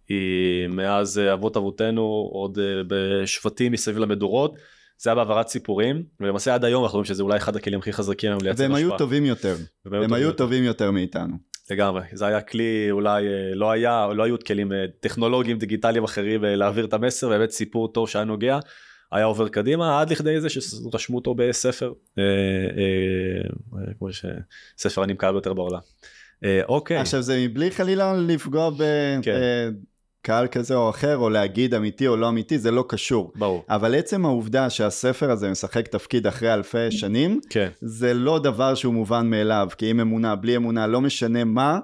היא 0.09 0.69
מאז 0.69 1.19
אבות 1.33 1.57
אבותינו 1.57 2.29
עוד 2.33 2.59
בשבטים 2.89 3.73
מסביב 3.73 3.99
למדורות 3.99 4.55
זה 4.99 5.11
היה 5.11 5.15
בהעברת 5.15 5.49
סיפורים 5.49 6.03
ולמעשה 6.21 6.55
עד 6.55 6.65
היום 6.65 6.85
אנחנו 6.85 6.97
רואים 6.97 7.05
שזה 7.05 7.23
אולי 7.23 7.37
אחד 7.37 7.57
הכלים 7.57 7.79
הכי 7.79 7.93
חזקים 7.93 8.31
היום 8.31 8.41
לייצר 8.43 8.65
השפעה. 8.65 8.77
והם 8.77 8.91
היו 8.91 8.99
טובים 8.99 9.25
יותר, 9.25 9.57
הם 9.87 10.13
היו 10.13 10.33
טובים 10.33 10.65
יותר 10.65 10.91
מאיתנו. 10.91 11.37
לגמרי, 11.71 12.03
זה 12.13 12.27
היה 12.27 12.41
כלי 12.41 12.89
אולי 12.91 13.27
אה, 13.27 13.55
לא 13.55 13.71
היה, 13.71 14.09
לא 14.15 14.23
היו 14.23 14.37
כלים 14.47 14.73
אה, 14.73 14.85
טכנולוגיים 15.01 15.59
דיגיטליים 15.59 16.05
אחרים 16.05 16.45
אה, 16.45 16.57
להעביר 16.57 16.85
את 16.85 16.93
המסר, 16.93 17.29
באמת 17.29 17.51
סיפור 17.51 17.93
טוב 17.93 18.09
שהיה 18.09 18.25
נוגע, 18.25 18.59
היה 19.13 19.25
עובר 19.25 19.49
קדימה 19.49 20.01
עד 20.01 20.11
לכדי 20.11 20.41
זה 20.41 20.49
שרשמו 20.49 21.17
אותו 21.17 21.35
בספר, 21.35 21.93
כמו 23.99 24.09
שספר 24.13 25.03
הנמכר 25.03 25.33
ביותר 25.33 25.55
בעולם. 25.55 25.79
אוקיי. 26.69 26.97
עכשיו 26.97 27.23
זה 27.23 27.47
מבלי 27.49 27.71
חלילה 27.71 28.15
לפגוע 28.17 28.71
ב... 28.71 28.83
כן. 29.23 29.41
קהל 30.27 30.47
כזה 30.47 30.75
או 30.75 30.91
אחר, 30.91 31.17
או 31.17 31.31
להגיד 31.31 31.75
אמיתי 31.75 32.07
או 32.07 32.17
לא 32.17 32.29
אמיתי, 32.29 32.59
זה 32.59 32.71
לא 32.71 32.85
קשור. 32.89 33.33
ברור. 33.37 33.65
אבל 33.69 33.95
עצם 33.95 34.25
העובדה 34.25 34.71
שהספר 34.71 35.31
הזה 35.31 35.51
משחק 35.51 35.89
תפקיד 35.89 36.27
אחרי 36.27 36.55
אלפי 36.55 36.91
שנים, 36.91 37.41
כן. 37.51 37.69
זה 37.81 38.15
לא 38.15 38.39
דבר 38.39 38.75
שהוא 38.75 38.95
מובן 38.95 39.31
מאליו, 39.31 39.69
כי 39.79 39.91
אם 39.91 40.01
אמונה, 40.01 40.35
בלי 40.37 40.57
אמונה, 40.57 40.87
לא 40.87 41.01
משנה 41.01 41.45
מה, 41.45 41.79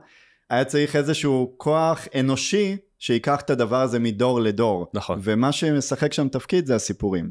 היה 0.50 0.64
צריך 0.64 0.96
איזשהו 0.96 1.54
כוח 1.56 2.08
אנושי 2.18 2.76
שיקח 2.98 3.40
את 3.40 3.50
הדבר 3.50 3.80
הזה 3.80 3.98
מדור 3.98 4.40
לדור. 4.40 4.86
נכון. 4.94 5.18
ומה 5.22 5.52
שמשחק 5.52 6.12
שם 6.12 6.28
תפקיד 6.28 6.66
זה 6.66 6.74
הסיפורים. 6.74 7.30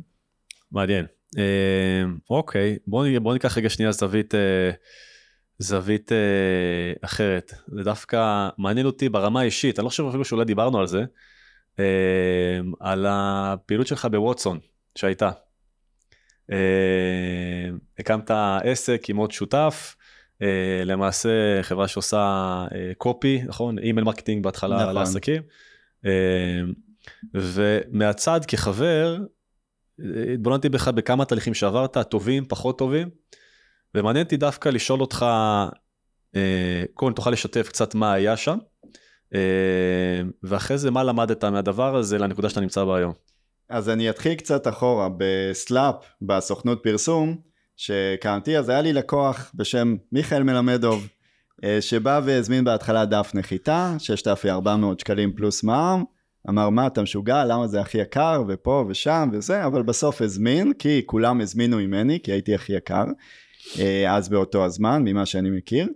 מעניין. 0.72 1.06
אה, 1.38 2.03
אוקיי, 2.30 2.77
בואו 2.88 3.22
בוא 3.22 3.34
ניקח 3.34 3.58
רגע 3.58 3.70
שנייה 3.70 3.91
זווית... 3.91 4.36
אה... 4.36 4.72
זווית 5.62 6.12
אה, 6.12 6.18
אחרת 7.01 7.53
זה 7.68 7.84
דווקא 7.84 8.50
מעניין 8.58 8.86
אותי 8.86 9.10
ברמה 9.10 9.39
האישית 9.41 9.80
אני 9.80 9.84
לא 9.84 9.89
חושב 9.89 10.06
אפילו 10.10 10.25
שאולי 10.25 10.46
דיברנו 10.46 10.80
על 10.80 10.88
זה 10.88 11.03
אה, 11.80 12.60
על 12.80 13.06
הפעילות 13.10 13.88
שלך 13.88 14.08
בווטסון 14.12 14.60
שהייתה. 14.96 15.32
אה, 16.51 16.58
הקמת 18.00 18.32
עסק 18.63 19.10
עם 19.10 19.18
עוד 19.18 19.32
שותף 19.32 19.96
אה, 20.41 20.82
למעשה 20.86 21.30
חברה 21.62 21.88
שעושה 21.88 22.18
אה, 22.75 22.91
copy 22.98 23.41
נכון 23.48 23.80
email 23.80 24.06
marketing 24.06 24.44
בהתחלה 24.44 24.82
נכון. 24.82 24.96
לעסקים 24.96 25.41
אה, 26.06 26.62
ומהצד 27.34 28.39
כחבר 28.48 29.18
אה, 30.00 30.34
התבוננתי 30.34 30.70
בך 30.70 30.88
בכמה 30.88 31.25
תהליכים 31.25 31.53
שעברת 31.53 31.98
טובים 31.98 32.46
פחות 32.46 32.77
טובים. 32.77 33.10
ומעניין 33.95 34.24
אותי 34.24 34.38
דווקא 34.38 34.69
לשאול 34.69 35.01
אותך, 35.01 35.25
אה, 36.36 36.83
קודם 36.93 37.13
תוכל 37.13 37.31
לשתף 37.31 37.67
קצת 37.69 37.95
מה 37.95 38.13
היה 38.13 38.38
שם, 38.38 38.57
אה, 39.36 40.21
ואחרי 40.43 40.77
זה 40.77 40.91
מה 40.91 41.03
למדת 41.03 41.43
מהדבר 41.43 41.95
הזה 41.95 42.17
לנקודה 42.17 42.50
שאתה 42.50 42.62
נמצא 42.62 42.83
בה 42.83 42.98
היום. 42.98 43.13
אז 43.69 43.89
אני 43.89 44.10
אתחיל 44.10 44.36
קצת 44.36 44.67
אחורה, 44.67 45.10
בסלאפ, 45.17 45.95
בסוכנות 46.21 46.79
פרסום, 46.83 47.38
שקמתי, 47.77 48.57
אז 48.57 48.69
היה 48.69 48.81
לי 48.81 48.93
לקוח 48.93 49.51
בשם 49.55 49.95
מיכאל 50.12 50.43
מלמדוב, 50.43 51.07
אה, 51.63 51.81
שבא 51.81 52.21
והזמין 52.25 52.63
בהתחלה 52.63 53.05
דף 53.05 53.31
נחיתה, 53.33 53.95
6,400 54.00 55.00
שקלים 55.00 55.33
פלוס 55.36 55.63
מע"מ, 55.63 56.03
אמר 56.50 56.69
מה 56.69 56.88
אתה 56.88 57.01
משוגע? 57.01 57.45
למה 57.45 57.67
זה 57.67 57.81
הכי 57.81 57.98
יקר? 57.98 58.43
ופה 58.48 58.86
ושם 58.88 59.29
וזה 59.33 59.65
אבל 59.65 59.81
בסוף 59.81 60.21
הזמין 60.21 60.74
כי 60.74 61.01
כולם 61.05 61.41
הזמינו 61.41 61.77
ממני 61.77 62.19
כי 62.24 62.31
הייתי 62.31 62.55
הכי 62.55 62.74
יקר 62.74 63.05
אז 64.10 64.30
באותו 64.30 64.65
הזמן, 64.65 65.01
ממה 65.06 65.25
שאני 65.25 65.50
מכיר. 65.50 65.88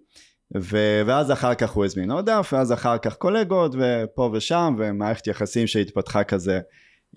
ו- 0.58 1.02
ואז 1.06 1.32
אחר 1.32 1.54
כך 1.54 1.72
הוא 1.72 1.86
הזמין 1.86 2.12
עוד 2.12 2.30
דף, 2.30 2.50
ואז 2.54 2.74
אחר 2.74 2.98
כך 2.98 3.16
קולגות, 3.16 3.76
ופה 3.80 4.30
ושם, 4.34 4.76
ומערכת 4.78 5.28
יחסים 5.28 5.68
שהתפתחה 5.68 6.24
כזה 6.24 6.60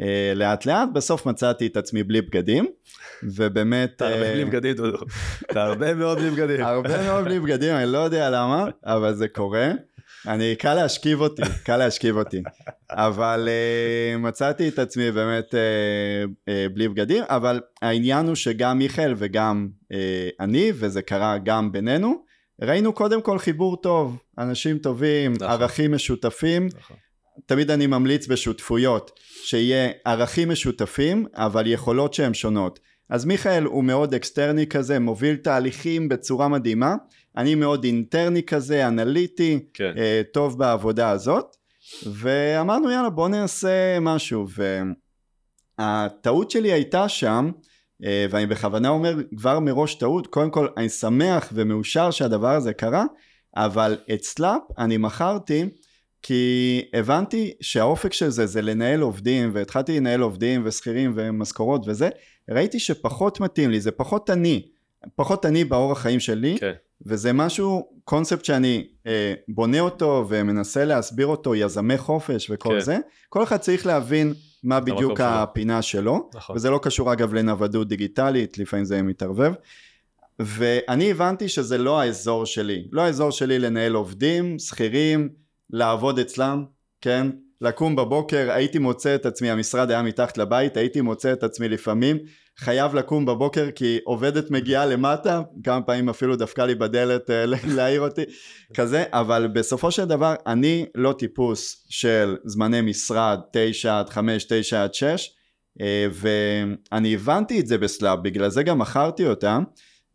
אה, 0.01 0.33
לאט 0.35 0.67
לאט. 0.67 0.89
בסוף 0.95 1.27
מצאתי 1.27 1.67
את 1.67 1.77
עצמי 1.77 2.03
בלי 2.03 2.21
בגדים, 2.23 2.67
ובאמת... 3.23 3.93
אתה 3.97 4.09
הרבה 4.09 4.27
אה, 4.27 4.33
בלי 4.33 4.45
בגדים, 4.45 4.75
דודו. 4.77 4.99
אתה 5.51 5.65
הרבה 5.65 5.95
מאוד 5.95 6.19
בלי 6.19 6.31
בגדים. 6.31 6.65
הרבה 6.65 7.03
מאוד 7.07 7.25
בלי 7.25 7.41
בגדים, 7.41 7.75
אני 7.75 7.93
לא 7.93 7.99
יודע 7.99 8.31
למה, 8.31 8.67
אבל 8.85 9.15
זה 9.15 9.29
קורה. 9.29 9.71
אני, 10.27 10.57
קל 10.57 10.75
להשכיב 10.75 11.21
אותי, 11.21 11.43
קל 11.65 11.77
להשכיב 11.77 12.17
אותי. 12.17 12.43
אבל 12.91 13.49
uh, 13.49 14.19
מצאתי 14.19 14.69
את 14.69 14.79
עצמי 14.79 15.13
באמת 15.13 15.55
uh, 15.55 15.57
uh, 16.49 16.75
בלי 16.75 16.89
בגדים, 16.89 17.25
אבל 17.27 17.61
העניין 17.83 18.27
הוא 18.27 18.35
שגם 18.35 18.79
מיכאל 18.79 19.15
וגם 19.17 19.69
uh, 19.93 19.97
אני, 20.41 20.73
וזה 20.75 21.03
קרה 21.03 21.39
גם 21.39 21.73
בינינו, 21.73 22.23
ראינו 22.63 22.93
קודם 22.93 23.23
כל 23.23 23.39
חיבור 23.39 23.77
טוב, 23.83 24.19
אנשים 24.39 24.79
טובים, 24.79 25.33
נכון. 25.33 25.49
ערכים 25.49 25.95
משותפים. 25.95 26.69
נכון. 26.77 26.97
תמיד 27.47 27.71
אני 27.71 27.87
ממליץ 27.87 28.27
בשותפויות, 28.27 29.11
שיהיה 29.45 29.91
ערכים 30.05 30.49
משותפים, 30.49 31.27
אבל 31.35 31.67
יכולות 31.67 32.15
שהן 32.15 32.35
שונות. 32.35 32.79
אז 33.11 33.25
מיכאל 33.25 33.65
הוא 33.65 33.85
מאוד 33.85 34.15
external 34.15 34.61
י 34.61 34.67
כזה, 34.67 34.99
מוביל 34.99 35.37
תהליכים 35.37 36.09
בצורה 36.09 36.49
מדהימה, 36.49 36.95
אני 37.39 37.55
מאוד 37.55 37.85
internal 37.85 38.37
י 38.37 38.43
כזה, 38.43 38.89
אנליטי, 38.89 39.61
כן. 39.75 39.93
אה, 39.97 40.23
טוב 40.33 40.59
בעבודה 40.59 41.11
הזאת, 41.11 41.57
ואמרנו 42.07 42.91
יאללה 42.91 43.11
בוא 43.11 43.29
נעשה 43.29 44.01
משהו, 44.01 44.47
והטעות 45.79 46.51
שלי 46.51 46.73
הייתה 46.73 47.09
שם, 47.09 47.51
אה, 48.05 48.27
ואני 48.31 48.47
בכוונה 48.47 48.89
אומר 48.89 49.15
כבר 49.37 49.61
מראש 49.61 49.95
טעות, 49.95 50.27
קודם 50.27 50.51
כל 50.51 50.69
אני 50.77 50.89
שמח 50.89 51.49
ומאושר 51.53 52.11
שהדבר 52.11 52.51
הזה 52.51 52.73
קרה, 52.73 53.05
אבל 53.57 53.99
את 54.15 54.23
סלאפ 54.23 54.63
אני 54.79 54.97
מכרתי 54.97 55.65
כי 56.23 56.83
הבנתי 56.93 57.53
שהאופק 57.61 58.13
של 58.13 58.29
זה 58.29 58.47
זה 58.47 58.63
לנהל 58.63 59.01
עובדים 59.01 59.51
והתחלתי 59.53 60.01
לנהל 60.01 60.21
עובדים 60.21 60.63
ושכירים 60.65 61.13
ומשכורות 61.17 61.83
וזה 61.87 62.09
ראיתי 62.51 62.79
שפחות 62.79 63.41
מתאים 63.41 63.71
לי 63.71 63.81
זה 63.81 63.91
פחות 63.91 64.31
אני 64.31 64.69
פחות 65.17 65.47
אני 65.47 65.65
באורח 65.65 65.99
חיים 65.99 66.21
שלי. 66.21 66.57
כן. 66.61 66.73
וזה 67.07 67.33
משהו 67.33 67.89
קונספט 68.05 68.45
שאני 68.45 68.87
אה, 69.07 69.35
בונה 69.49 69.81
אותו 69.81 70.27
ומנסה 70.29 70.85
להסביר 70.85 71.27
אותו 71.27 71.55
יזמי 71.55 71.99
חופש 71.99 72.51
וכל. 72.51 72.75
כן. 72.75 72.81
זה 72.81 72.99
כל 73.29 73.43
אחד 73.43 73.57
צריך 73.57 73.87
להבין 73.87 74.35
מה 74.63 74.81
בדיוק 74.81 75.21
הפינה 75.21 75.83
שלו 75.83 76.31
נכון. 76.35 76.57
וזה 76.57 76.71
לא 76.71 76.81
קשור 76.83 77.13
אגב 77.13 77.35
לנוודות 77.35 77.89
דיגיטלית 77.89 78.59
לפעמים 78.59 78.85
זה 78.85 79.03
מתערבב 79.03 79.53
ואני 80.39 81.11
הבנתי 81.11 81.49
שזה 81.49 81.79
לא 81.79 82.01
האזור 82.01 82.47
שלי 82.47 82.89
לא 82.93 83.03
האזור 83.03 83.31
שלי 83.31 83.59
לנהל 83.59 83.95
עובדים 83.95 84.59
שכירים 84.59 85.29
לעבוד 85.71 86.19
אצלם, 86.19 86.65
כן? 87.01 87.27
לקום 87.61 87.97
בבוקר, 87.97 88.51
הייתי 88.51 88.79
מוצא 88.79 89.15
את 89.15 89.27
עצמי, 89.27 89.51
המשרד 89.51 89.91
היה 89.91 90.03
מתחת 90.03 90.39
לבית, 90.39 90.77
הייתי 90.77 91.01
מוצא 91.01 91.33
את 91.33 91.43
עצמי 91.43 91.69
לפעמים 91.69 92.19
חייב 92.59 92.95
לקום 92.95 93.27
בבוקר 93.27 93.71
כי 93.75 93.99
עובדת 94.05 94.51
מגיעה 94.51 94.87
למטה, 94.87 95.43
כמה 95.65 95.83
פעמים 95.83 96.09
אפילו 96.09 96.37
דפקה 96.37 96.67
לי 96.67 96.75
בדלת 96.75 97.31
אה, 97.31 97.45
להעיר 97.77 98.01
אותי, 98.01 98.23
כזה, 98.75 99.05
אבל 99.13 99.49
בסופו 99.53 99.91
של 99.91 100.05
דבר 100.05 100.35
אני 100.47 100.87
לא 100.95 101.13
טיפוס 101.13 101.87
של 101.89 102.37
זמני 102.45 102.81
משרד 102.81 103.39
9 103.53 103.99
עד 103.99 104.09
5, 104.11 104.45
9 104.49 104.85
עד 104.85 104.95
6, 104.95 105.31
אה, 105.81 106.07
ואני 106.13 107.15
הבנתי 107.15 107.61
את 107.61 107.67
זה 107.67 107.79
בסלאב, 107.79 108.23
בגלל 108.23 108.51
זה 108.51 108.63
גם 108.63 108.79
מכרתי 108.79 109.27
אותם, 109.27 109.63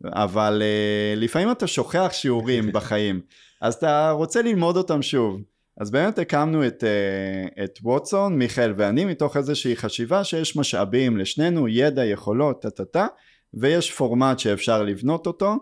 אבל 0.04 0.62
אה, 0.62 1.14
לפעמים 1.16 1.50
אתה 1.50 1.66
שוכח 1.66 2.10
שיעורים 2.12 2.72
בחיים. 2.74 3.20
אז 3.62 3.74
אתה 3.74 4.10
רוצה 4.10 4.42
ללמוד 4.42 4.76
אותם 4.76 5.02
שוב. 5.02 5.40
אז 5.80 5.90
באמת 5.90 6.18
הקמנו 6.18 6.66
את, 6.66 6.84
אה, 6.84 7.64
את 7.64 7.78
ווטסון, 7.82 8.38
מיכאל 8.38 8.72
ואני, 8.76 9.04
מתוך 9.04 9.36
איזושהי 9.36 9.76
חשיבה 9.76 10.24
שיש 10.24 10.56
משאבים 10.56 11.16
לשנינו, 11.16 11.68
ידע, 11.68 12.04
יכולות, 12.04 12.62
טה-טה-טה, 12.62 13.06
ויש 13.54 13.92
פורמט 13.92 14.38
שאפשר 14.38 14.82
לבנות 14.82 15.26
אותו, 15.26 15.54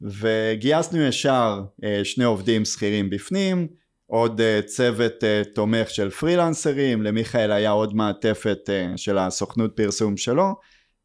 וגייסנו 0.00 1.02
ישר 1.02 1.62
אה, 1.84 2.00
שני 2.04 2.24
עובדים 2.24 2.64
שכירים 2.64 3.10
בפנים, 3.10 3.66
עוד 4.06 4.40
אה, 4.40 4.60
צוות 4.66 5.24
תומך 5.54 5.90
של 5.90 6.10
פרילנסרים, 6.10 7.02
למיכאל 7.02 7.52
היה 7.52 7.70
עוד 7.70 7.94
מעטפת 7.94 8.70
של 8.96 9.18
הסוכנות 9.18 9.76
פרסום 9.76 10.16
שלו, 10.16 10.54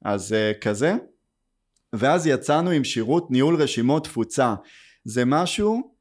אז 0.05 0.35
כזה. 0.61 0.93
ואז 1.93 2.27
יצאנו 2.27 2.69
עם 2.69 2.83
שירות 2.83 3.31
ניהול 3.31 3.55
רשימות 3.55 4.03
תפוצה. 4.03 4.55
זה 5.05 5.25
משהו 5.25 5.98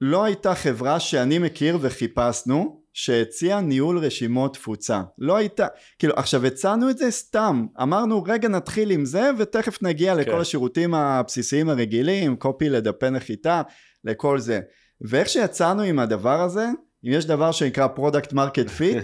לא 0.00 0.24
הייתה 0.24 0.54
חברה 0.54 1.00
שאני 1.00 1.38
מכיר 1.38 1.78
וחיפשנו 1.80 2.80
שהציעה 2.92 3.60
ניהול 3.60 3.98
רשימות 3.98 4.54
תפוצה 4.54 5.02
לא 5.18 5.36
הייתה 5.36 5.66
כאילו 5.98 6.14
עכשיו 6.16 6.46
הצענו 6.46 6.90
את 6.90 6.98
זה 6.98 7.10
סתם 7.10 7.66
אמרנו 7.82 8.22
רגע 8.22 8.48
נתחיל 8.48 8.90
עם 8.90 9.04
זה 9.04 9.30
ותכף 9.38 9.82
נגיע 9.82 10.14
כן. 10.14 10.20
לכל 10.20 10.40
השירותים 10.40 10.94
הבסיסיים 10.94 11.68
הרגילים 11.68 12.36
קופי 12.36 12.68
לדפי 12.68 13.10
נחיתה 13.10 13.62
לכל 14.04 14.38
זה 14.38 14.60
ואיך 15.00 15.28
שיצאנו 15.28 15.82
עם 15.82 15.98
הדבר 15.98 16.40
הזה 16.40 16.66
אם 17.04 17.12
יש 17.12 17.26
דבר 17.26 17.52
שנקרא 17.52 17.86
product 17.86 18.32
market 18.32 18.68
fit 18.68 18.96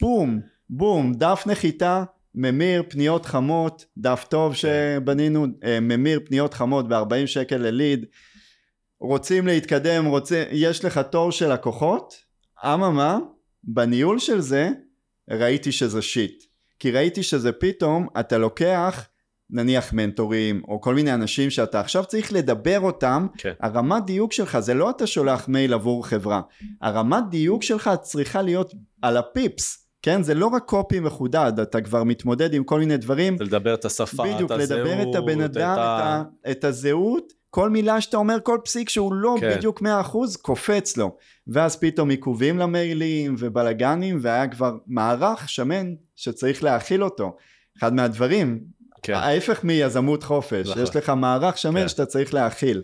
בום 0.00 0.40
בום 0.70 1.12
דף 1.14 1.42
נחיתה 1.46 2.04
ממיר 2.34 2.82
פניות 2.88 3.26
חמות 3.26 3.84
דף 3.98 4.26
טוב 4.30 4.52
כן. 4.52 4.58
שבנינו 4.58 5.46
אה, 5.64 5.80
ממיר 5.80 6.20
פניות 6.24 6.54
חמות 6.54 6.88
ב-40 6.88 7.26
שקל 7.26 7.56
לליד 7.56 8.06
רוצים 9.04 9.46
להתקדם, 9.46 10.04
רוצה, 10.04 10.44
יש 10.50 10.84
לך 10.84 10.98
תור 10.98 11.32
של 11.32 11.52
לקוחות, 11.52 12.14
אממה, 12.64 13.18
בניהול 13.64 14.18
של 14.18 14.40
זה 14.40 14.70
ראיתי 15.30 15.72
שזה 15.72 16.02
שיט. 16.02 16.44
כי 16.78 16.90
ראיתי 16.90 17.22
שזה 17.22 17.52
פתאום, 17.52 18.06
אתה 18.20 18.38
לוקח 18.38 19.08
נניח 19.50 19.92
מנטורים 19.92 20.62
או 20.68 20.80
כל 20.80 20.94
מיני 20.94 21.14
אנשים 21.14 21.50
שאתה 21.50 21.80
עכשיו 21.80 22.04
צריך 22.04 22.32
לדבר 22.32 22.80
אותם, 22.80 23.26
כן. 23.38 23.52
הרמת 23.60 24.04
דיוק 24.04 24.32
שלך 24.32 24.58
זה 24.58 24.74
לא 24.74 24.90
אתה 24.90 25.06
שולח 25.06 25.48
מייל 25.48 25.74
עבור 25.74 26.06
חברה, 26.06 26.40
הרמת 26.82 27.24
דיוק 27.30 27.62
שלך 27.62 27.90
צריכה 28.02 28.42
להיות 28.42 28.74
על 29.02 29.16
הפיפס, 29.16 29.83
כן? 30.04 30.22
זה 30.22 30.34
לא 30.34 30.46
רק 30.46 30.62
קופי 30.64 31.00
מחודד, 31.00 31.52
אתה 31.62 31.80
כבר 31.80 32.04
מתמודד 32.04 32.54
עם 32.54 32.64
כל 32.64 32.78
מיני 32.78 32.96
דברים. 32.96 33.36
לדבר 33.40 33.74
את 33.74 33.84
השפה, 33.84 34.22
בדיוק, 34.22 34.52
את 34.52 34.60
הזהות. 34.60 34.80
בדיוק, 34.80 34.98
לדבר 34.98 35.10
את 35.10 35.14
הבן 35.14 35.40
אדם, 35.40 35.72
את, 35.72 35.78
ה... 35.78 36.22
את, 36.50 36.64
הזהות, 36.64 37.32
כל 37.50 37.70
מילה 37.70 38.00
שאתה 38.00 38.16
אומר, 38.16 38.36
כל 38.42 38.58
פסיק 38.64 38.88
שהוא 38.88 39.12
לא 39.14 39.36
כן. 39.40 39.56
בדיוק 39.56 39.82
100% 39.82 39.84
קופץ 40.42 40.96
לו. 40.96 41.16
ואז 41.46 41.76
פתאום 41.76 42.10
עיכובים 42.10 42.58
למיילים 42.58 43.34
ובלאגנים, 43.38 44.18
והיה 44.22 44.48
כבר 44.48 44.76
מערך 44.86 45.48
שמן 45.48 45.94
שצריך 46.16 46.64
להכיל 46.64 47.04
אותו. 47.04 47.36
אחד 47.78 47.94
מהדברים, 47.94 48.60
כן. 49.02 49.14
ההפך 49.14 49.64
מיזמות 49.64 50.22
חופש, 50.22 50.68
נכון. 50.68 50.82
יש 50.82 50.96
לך 50.96 51.10
מערך 51.10 51.58
שמן 51.58 51.80
כן. 51.80 51.88
שאתה 51.88 52.06
צריך 52.06 52.34
להכיל. 52.34 52.82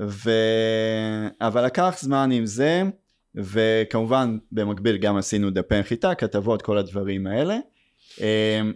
ו... 0.00 0.30
אבל 1.40 1.64
לקח 1.64 1.96
זמן 2.00 2.30
עם 2.32 2.46
זה, 2.46 2.82
וכמובן 3.36 4.38
במקביל 4.52 4.96
גם 4.96 5.16
עשינו 5.16 5.50
דפי 5.50 5.78
נחיתה, 5.78 6.14
כתבות, 6.14 6.62
כל 6.62 6.78
הדברים 6.78 7.26
האלה. 7.26 7.58
אמ, 8.20 8.72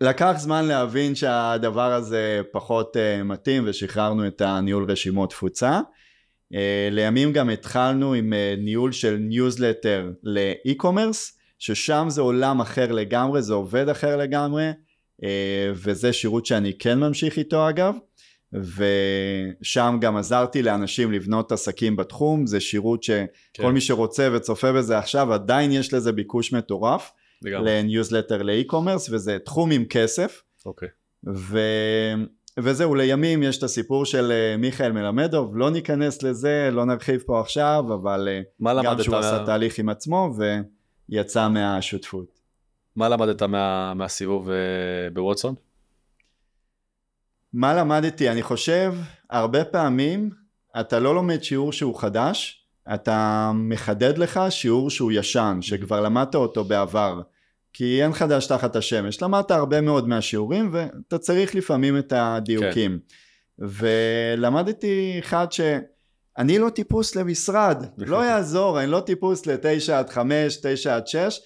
לקח 0.00 0.34
זמן 0.36 0.64
להבין 0.64 1.14
שהדבר 1.14 1.92
הזה 1.92 2.40
פחות 2.52 2.96
uh, 2.96 3.24
מתאים 3.24 3.64
ושחררנו 3.66 4.26
את 4.26 4.40
הניהול 4.40 4.90
רשימות 4.90 5.30
תפוצה. 5.30 5.80
Uh, 6.52 6.56
לימים 6.90 7.32
גם 7.32 7.50
התחלנו 7.50 8.14
עם 8.14 8.32
uh, 8.32 8.60
ניהול 8.60 8.92
של 8.92 9.16
ניוזלטר 9.16 10.10
ל 10.22 10.32
e-commerce, 10.32 11.38
ששם 11.58 12.06
זה 12.08 12.20
עולם 12.20 12.60
אחר 12.60 12.92
לגמרי, 12.92 13.42
זה 13.42 13.54
עובד 13.54 13.88
אחר 13.88 14.16
לגמרי, 14.16 14.70
וזה 15.74 16.12
שירות 16.12 16.46
שאני 16.46 16.78
כן 16.78 16.98
ממשיך 17.00 17.38
איתו 17.38 17.68
אגב, 17.68 17.94
ושם 18.52 19.98
גם 20.00 20.16
עזרתי 20.16 20.62
לאנשים 20.62 21.12
לבנות 21.12 21.52
עסקים 21.52 21.96
בתחום, 21.96 22.46
זה 22.46 22.60
שירות 22.60 23.02
שכל 23.02 23.22
כן. 23.52 23.68
מי 23.68 23.80
שרוצה 23.80 24.28
וצופה 24.32 24.72
בזה 24.72 24.98
עכשיו, 24.98 25.32
עדיין 25.32 25.72
יש 25.72 25.94
לזה 25.94 26.12
ביקוש 26.12 26.52
מטורף. 26.52 27.12
לניוזלטר 27.42 28.42
ל 28.42 28.48
e-commerce 28.48 29.08
וזה 29.10 29.38
תחום 29.44 29.70
עם 29.70 29.84
כסף. 29.84 30.42
אוקיי. 30.66 30.88
ו... 31.34 31.58
וזהו 32.58 32.94
לימים 32.94 33.42
יש 33.42 33.58
את 33.58 33.62
הסיפור 33.62 34.04
של 34.04 34.32
אה, 34.32 34.56
מיכאל 34.56 34.92
מלמדוב 34.92 35.56
לא 35.56 35.70
ניכנס 35.70 36.22
לזה 36.22 36.68
לא 36.72 36.84
נרחיב 36.84 37.22
פה 37.26 37.40
עכשיו 37.40 37.84
אבל 37.94 38.28
אה, 38.64 38.82
גם 38.82 39.02
שהוא 39.02 39.16
עשה 39.16 39.42
תהליך 39.46 39.78
עם 39.78 39.88
עצמו 39.88 40.34
ויצא 41.08 41.48
מהשותפות. 41.48 42.40
מה 42.96 43.08
למדת 43.08 43.42
מה, 43.42 43.94
מהסיבוב 43.94 44.50
אה, 44.50 44.56
בווטסון? 45.12 45.54
מה 47.56 47.74
למדתי 47.74 48.30
אני 48.30 48.42
חושב 48.42 48.94
הרבה 49.30 49.64
פעמים 49.64 50.30
אתה 50.80 50.98
לא 50.98 51.14
לומד 51.14 51.42
שיעור 51.42 51.72
שהוא 51.72 52.00
חדש 52.00 52.66
אתה 52.94 53.50
מחדד 53.54 54.18
לך 54.18 54.40
שיעור 54.50 54.90
שהוא 54.90 55.12
ישן, 55.12 55.58
שכבר 55.60 56.00
למדת 56.00 56.34
אותו 56.34 56.64
בעבר. 56.64 57.20
כי 57.72 58.02
אין 58.02 58.12
חדש 58.12 58.46
תחת 58.46 58.76
השמש. 58.76 59.22
למדת 59.22 59.50
הרבה 59.50 59.80
מאוד 59.80 60.08
מהשיעורים 60.08 60.68
ואתה 60.72 61.18
צריך 61.18 61.54
לפעמים 61.54 61.98
את 61.98 62.12
הדיוקים. 62.16 62.98
כן. 63.60 63.66
ולמדתי 63.78 65.16
אחד 65.18 65.46
שאני 65.52 66.58
לא 66.58 66.68
טיפוס 66.68 67.16
למשרד, 67.16 67.84
לא 67.98 68.24
יעזור, 68.24 68.80
אני 68.80 68.90
לא 68.90 69.00
טיפוס 69.00 69.46
לתשע 69.46 69.98
עד 69.98 70.10
חמש, 70.10 70.58
תשע 70.62 70.96
עד 70.96 71.06
שש, 71.06 71.40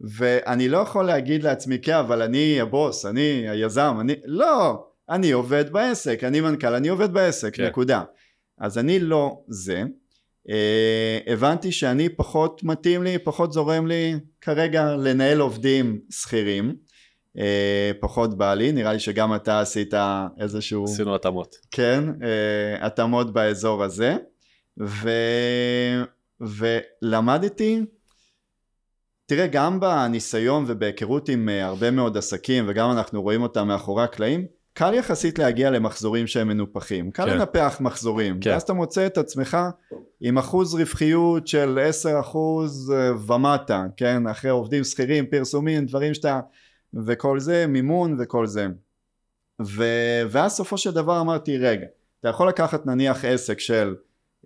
ואני 0.00 0.68
לא 0.68 0.78
יכול 0.78 1.04
להגיד 1.04 1.42
לעצמי, 1.42 1.78
כן, 1.78 1.94
אבל 1.94 2.22
אני 2.22 2.60
הבוס, 2.60 3.06
אני 3.06 3.48
היזם, 3.48 3.96
אני... 4.00 4.14
לא, 4.24 4.85
אני 5.10 5.30
עובד 5.30 5.72
בעסק, 5.72 6.24
אני 6.24 6.40
מנכ"ל, 6.40 6.74
אני 6.74 6.88
עובד 6.88 7.12
בעסק, 7.12 7.56
כן. 7.56 7.66
נקודה. 7.66 8.02
אז 8.58 8.78
אני 8.78 8.98
לא 8.98 9.40
זה. 9.48 9.82
אה, 10.48 11.18
הבנתי 11.26 11.72
שאני 11.72 12.08
פחות 12.08 12.62
מתאים 12.64 13.02
לי, 13.02 13.18
פחות 13.18 13.52
זורם 13.52 13.86
לי 13.86 14.14
כרגע 14.40 14.96
לנהל 14.96 15.40
עובדים 15.40 16.00
שכירים, 16.10 16.76
אה, 17.38 17.90
פחות 18.00 18.38
בא 18.38 18.54
לי, 18.54 18.72
נראה 18.72 18.92
לי 18.92 19.00
שגם 19.00 19.34
אתה 19.34 19.60
עשית 19.60 19.94
איזשהו... 20.40 20.84
עשינו 20.84 21.14
התאמות. 21.14 21.56
כן, 21.70 22.04
אה, 22.22 22.86
התאמות 22.86 23.32
באזור 23.32 23.84
הזה, 23.84 24.16
ו... 24.80 25.10
ולמדתי, 26.40 27.80
תראה, 29.26 29.46
גם 29.46 29.80
בניסיון 29.80 30.64
ובהיכרות 30.66 31.28
עם 31.28 31.48
הרבה 31.48 31.90
מאוד 31.90 32.16
עסקים, 32.16 32.64
וגם 32.68 32.90
אנחנו 32.90 33.22
רואים 33.22 33.42
אותם 33.42 33.68
מאחורי 33.68 34.04
הקלעים, 34.04 34.46
קל 34.78 34.94
יחסית 34.94 35.38
להגיע 35.38 35.70
למחזורים 35.70 36.26
שהם 36.26 36.48
מנופחים, 36.48 37.10
קל 37.10 37.30
כן. 37.30 37.38
לנפח 37.38 37.76
מחזורים, 37.80 38.40
כן. 38.40 38.50
ואז 38.50 38.62
אתה 38.62 38.72
מוצא 38.72 39.06
את 39.06 39.18
עצמך 39.18 39.56
עם 40.20 40.38
אחוז 40.38 40.74
רווחיות 40.74 41.46
של 41.46 41.78
10 41.82 42.20
אחוז 42.20 42.92
אה, 42.96 43.12
ומטה, 43.26 43.86
כן, 43.96 44.26
אחרי 44.26 44.50
עובדים 44.50 44.84
שכירים, 44.84 45.26
פרסומים, 45.26 45.86
דברים 45.86 46.14
שאתה, 46.14 46.40
וכל 47.06 47.40
זה, 47.40 47.66
מימון 47.66 48.16
וכל 48.18 48.46
זה. 48.46 48.66
ו... 49.62 49.84
ואז 50.30 50.52
סופו 50.52 50.78
של 50.78 50.90
דבר 50.90 51.20
אמרתי, 51.20 51.58
רגע, 51.58 51.86
אתה 52.20 52.28
יכול 52.28 52.48
לקחת 52.48 52.86
נניח 52.86 53.24
עסק 53.24 53.60
של 53.60 53.94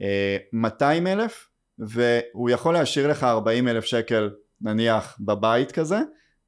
אה, 0.02 0.36
200 0.52 1.06
אלף, 1.06 1.48
והוא 1.78 2.50
יכול 2.50 2.74
להשאיר 2.74 3.10
לך 3.10 3.24
40 3.24 3.68
אלף 3.68 3.84
שקל 3.84 4.30
נניח 4.60 5.16
בבית 5.20 5.72
כזה, 5.72 5.98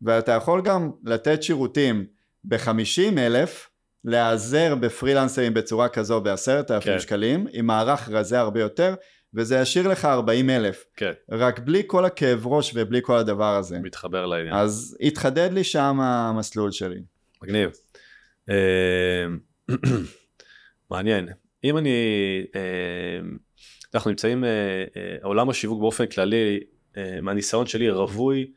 ואתה 0.03 0.33
יכול 0.33 0.63
גם 0.63 0.91
לתת 1.05 1.43
שירותים 1.43 2.05
ב-50 2.45 3.19
אלף, 3.19 3.72
להיעזר 4.05 4.75
בפרילנסרים 4.75 5.55
בצורה 5.55 5.89
כזו 5.89 6.21
בעשרת 6.21 6.71
אלפים 6.71 6.93
כן. 6.93 7.01
שקלים, 7.01 7.47
עם 7.53 7.67
מערך 7.67 8.09
רזה 8.09 8.41
הרבה 8.41 8.61
יותר, 8.61 8.95
וזה 9.35 9.57
ישאיר 9.57 9.89
לך 9.89 10.05
40 10.05 10.51
אלף, 10.51 10.85
כן, 10.97 11.13
רק 11.31 11.59
בלי 11.59 11.83
כל 11.87 12.05
הכאב 12.05 12.47
ראש 12.47 12.73
ובלי 12.75 13.01
כל 13.03 13.17
הדבר 13.17 13.57
הזה. 13.57 13.79
מתחבר 13.79 14.27
לעניין. 14.27 14.55
אז 14.55 14.97
התחדד 15.01 15.53
לי 15.53 15.65
שם 15.65 16.01
המסלול 16.01 16.71
שלי. 16.71 17.01
מגניב. 17.43 17.71
אה, 18.51 19.27
מעניין. 20.91 21.29
אם 21.65 21.79
אני, 21.79 21.91
אה, 22.55 23.21
אנחנו 23.95 24.11
נמצאים, 24.11 24.45
אה, 24.45 24.51
עולם 25.23 25.51
השיווק 25.51 25.81
באופן 25.81 26.07
כללי, 26.07 26.61
מהניסיון 27.23 27.67
שלי 27.67 27.91
רווי, 27.91 28.53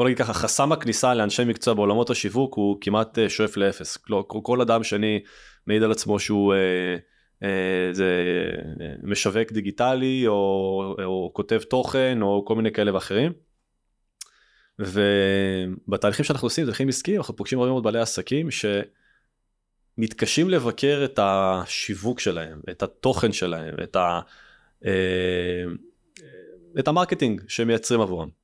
בוא 0.00 0.06
נגיד 0.06 0.18
ככה, 0.18 0.34
חסם 0.34 0.72
הכניסה 0.72 1.14
לאנשי 1.14 1.44
מקצוע 1.44 1.74
בעולמות 1.74 2.10
השיווק 2.10 2.54
הוא 2.54 2.78
כמעט 2.80 3.18
אה, 3.18 3.28
שואף 3.28 3.56
לאפס. 3.56 3.96
כל, 3.96 4.22
כל 4.42 4.60
אדם 4.60 4.84
שאני 4.84 5.20
מעיד 5.66 5.82
על 5.82 5.90
עצמו 5.90 6.18
שהוא 6.18 6.54
אה, 6.54 6.58
אה, 7.42 7.92
זה 7.92 8.24
אה, 8.80 8.92
משווק 9.02 9.52
דיגיטלי 9.52 10.26
או, 10.26 10.34
או 11.04 11.30
כותב 11.32 11.60
תוכן 11.70 12.18
או 12.22 12.44
כל 12.44 12.56
מיני 12.56 12.72
כאלה 12.72 12.94
ואחרים. 12.94 13.32
ובתהליכים 14.78 16.24
שאנחנו 16.24 16.46
עושים, 16.46 16.64
תהליכים 16.64 16.88
עסקיים, 16.88 17.16
אנחנו 17.16 17.36
פוגשים 17.36 17.58
הרבה 17.58 17.70
מאוד 17.70 17.82
בעלי 17.82 18.00
עסקים 18.00 18.48
שמתקשים 19.98 20.50
לבקר 20.50 21.02
את 21.04 21.18
השיווק 21.22 22.20
שלהם, 22.20 22.60
את 22.70 22.82
התוכן 22.82 23.32
שלהם, 23.32 23.74
את, 23.82 23.96
ה, 23.96 24.20
אה, 24.86 25.64
את 26.78 26.88
המרקטינג 26.88 27.42
שהם 27.48 27.66
מייצרים 27.66 28.00
עבורם. 28.00 28.39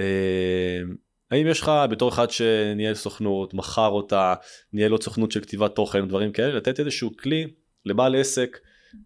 אה, 0.00 0.82
האם 1.30 1.46
יש 1.46 1.60
לך 1.60 1.72
בתור 1.90 2.08
אחד 2.08 2.30
שניהל 2.30 2.94
סוכנות, 2.94 3.54
מכר 3.54 3.88
אותה, 3.88 4.34
ניהל 4.72 4.92
עוד 4.92 5.02
סוכנות 5.02 5.32
של 5.32 5.40
כתיבת 5.40 5.74
תוכן, 5.74 6.08
דברים 6.08 6.32
כאלה, 6.32 6.54
לתת 6.54 6.80
איזשהו 6.80 7.16
כלי 7.16 7.46
לבעל 7.84 8.16
עסק, 8.16 8.58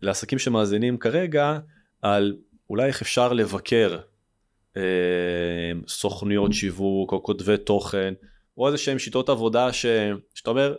לעסקים 0.02 0.38
שמאזינים 0.38 0.98
כרגע, 0.98 1.58
על 2.02 2.36
אולי 2.70 2.86
איך 2.86 3.02
אפשר 3.02 3.32
לבקר 3.32 3.98
אה, 4.76 4.82
סוכנויות 5.88 6.52
שיווק 6.52 7.12
או 7.12 7.22
כותבי 7.22 7.56
תוכן, 7.56 8.14
או 8.58 8.66
איזה 8.66 8.78
שהם 8.78 8.98
שיטות 8.98 9.28
עבודה 9.28 9.72
ש... 9.72 9.86
שאתה 10.34 10.50
אומר, 10.50 10.74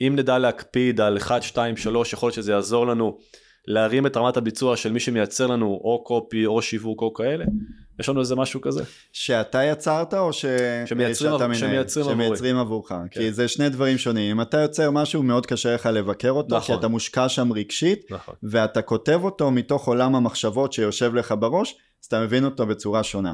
אם 0.00 0.12
נדע 0.16 0.38
להקפיד 0.38 1.00
על 1.00 1.16
1, 1.16 1.42
2, 1.42 1.76
3, 1.76 2.12
יכול 2.12 2.26
להיות 2.26 2.34
שזה 2.34 2.52
יעזור 2.52 2.86
לנו 2.86 3.18
להרים 3.66 4.06
את 4.06 4.16
רמת 4.16 4.36
הביצוע 4.36 4.76
של 4.76 4.92
מי 4.92 5.00
שמייצר 5.00 5.46
לנו 5.46 5.66
או 5.66 6.04
קופי 6.04 6.46
או 6.46 6.62
שיווק 6.62 7.02
או 7.02 7.14
כאלה. 7.14 7.44
יש 8.00 8.08
לנו 8.08 8.20
איזה 8.20 8.36
משהו 8.36 8.60
כזה? 8.60 8.82
שאתה 9.12 9.64
יצרת 9.64 10.14
או 10.14 10.32
ש... 10.32 10.44
שמייצרים 10.86 11.32
שאתה 11.32 11.46
מנהל? 11.46 11.58
שמייצרים. 11.60 12.06
שמייצרים 12.06 12.56
עבורך. 12.56 12.88
כן. 12.88 13.08
כי 13.10 13.32
זה 13.32 13.48
שני 13.48 13.68
דברים 13.68 13.98
שונים. 13.98 14.30
אם 14.36 14.40
אתה 14.40 14.60
יוצר 14.60 14.90
משהו 14.90 15.22
מאוד 15.22 15.46
קשה 15.46 15.74
לך 15.74 15.86
לבקר 15.86 16.30
אותו, 16.30 16.56
נכון. 16.56 16.66
כי 16.74 16.80
אתה 16.80 16.88
מושקע 16.88 17.28
שם 17.28 17.52
רגשית, 17.52 18.06
נכון. 18.10 18.34
ואתה 18.42 18.82
כותב 18.82 19.20
אותו 19.24 19.50
מתוך 19.50 19.88
עולם 19.88 20.14
המחשבות 20.14 20.72
שיושב 20.72 21.14
לך 21.14 21.34
בראש, 21.38 21.70
אז 22.02 22.06
אתה 22.06 22.20
מבין 22.20 22.44
אותו 22.44 22.66
בצורה 22.66 23.02
שונה. 23.02 23.32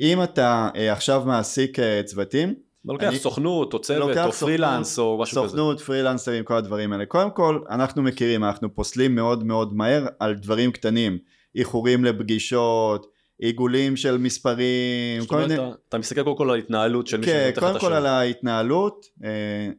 אם 0.00 0.22
אתה 0.22 0.68
אה, 0.76 0.92
עכשיו 0.92 1.22
מעסיק 1.26 1.78
אה, 1.78 2.02
צוותים, 2.04 2.54
לוקח 2.84 3.06
אני- 3.08 3.18
סוכנות 3.18 3.72
או 3.74 3.80
צוות 3.80 4.16
או 4.18 4.32
פרילנס 4.32 4.98
או 4.98 5.18
משהו 5.22 5.42
כזה. 5.42 5.48
סוכנות, 5.48 5.80
פרילנסרים, 5.80 6.44
כל 6.44 6.56
הדברים 6.56 6.92
האלה. 6.92 7.06
קודם 7.06 7.30
כל, 7.30 7.60
אנחנו 7.70 8.02
מכירים, 8.02 8.44
אנחנו 8.44 8.74
פוסלים 8.74 9.14
מאוד 9.14 9.44
מאוד 9.44 9.74
מהר 9.74 10.06
על 10.18 10.34
דברים 10.34 10.72
קטנים. 10.72 11.18
איחורים 11.56 12.04
לפגישות, 12.04 13.06
עיגולים 13.40 13.96
של 13.96 14.18
מספרים, 14.18 15.20
זאת. 15.20 15.30
אומרת, 15.32 15.50
אתה- 15.50 15.68
אתה 15.88 15.98
מסתכל 15.98 16.22
קודם 16.22 16.36
כל 16.36 16.44
על 16.50 16.54
ההתנהלות 16.54 17.06
של 17.06 17.16
מי 17.20 17.26
כן, 17.26 17.32
שנותן 17.32 17.50
לך 17.50 17.76
את 17.76 17.80
קודם 17.80 17.80
כל. 17.80 17.92
על 17.92 18.06
ההתנהלות, 18.06 19.06
אה, 19.24 19.28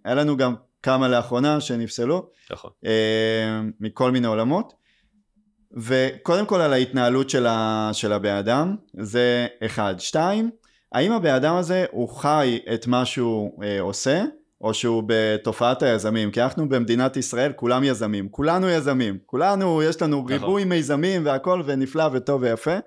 היה 0.05 0.15
לנו 0.15 0.37
גם 0.37 0.53
כמה 0.83 1.07
לאחרונה 1.07 1.61
שנפסלו, 1.61 2.29
נכון. 2.51 2.71
אה, 2.85 2.91
מכל 3.79 4.11
מיני 4.11 4.27
עולמות, 4.27 4.73
וקודם 5.77 6.45
כל 6.45 6.61
על 6.61 6.73
ההתנהלות 6.73 7.29
של, 7.29 7.45
ה, 7.47 7.89
של 7.93 8.13
הבן 8.13 8.35
אדם, 8.35 8.75
זה 8.99 9.47
אחד. 9.65 9.95
שתיים, 9.99 10.49
האם 10.91 11.11
הבן 11.11 11.33
אדם 11.33 11.55
הזה 11.55 11.85
הוא 11.91 12.09
חי 12.09 12.59
את 12.73 12.87
מה 12.87 13.05
שהוא 13.05 13.63
אה, 13.63 13.81
עושה, 13.81 14.23
או 14.61 14.73
שהוא 14.73 15.03
בתופעת 15.07 15.83
היזמים, 15.83 16.31
כי 16.31 16.41
אנחנו 16.41 16.69
במדינת 16.69 17.17
ישראל 17.17 17.51
כולם 17.55 17.83
יזמים, 17.83 18.29
כולנו 18.29 18.69
יזמים, 18.69 19.17
כולנו, 19.25 19.83
יש 19.83 20.01
לנו 20.01 20.17
נכון. 20.19 20.31
ריבוי 20.31 20.63
מיזמים 20.63 21.25
והכל 21.25 21.61
ונפלא 21.65 22.03
וטוב 22.13 22.41
ויפה, 22.41 22.77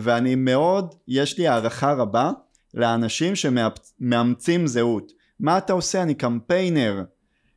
ואני 0.00 0.34
מאוד, 0.34 0.94
יש 1.08 1.38
לי 1.38 1.48
הערכה 1.48 1.92
רבה 1.92 2.30
לאנשים 2.74 3.32
שמאמצים 3.36 4.66
זהות. 4.66 5.12
מה 5.40 5.58
אתה 5.58 5.72
עושה? 5.72 6.02
אני 6.02 6.14
קמפיינר. 6.14 7.02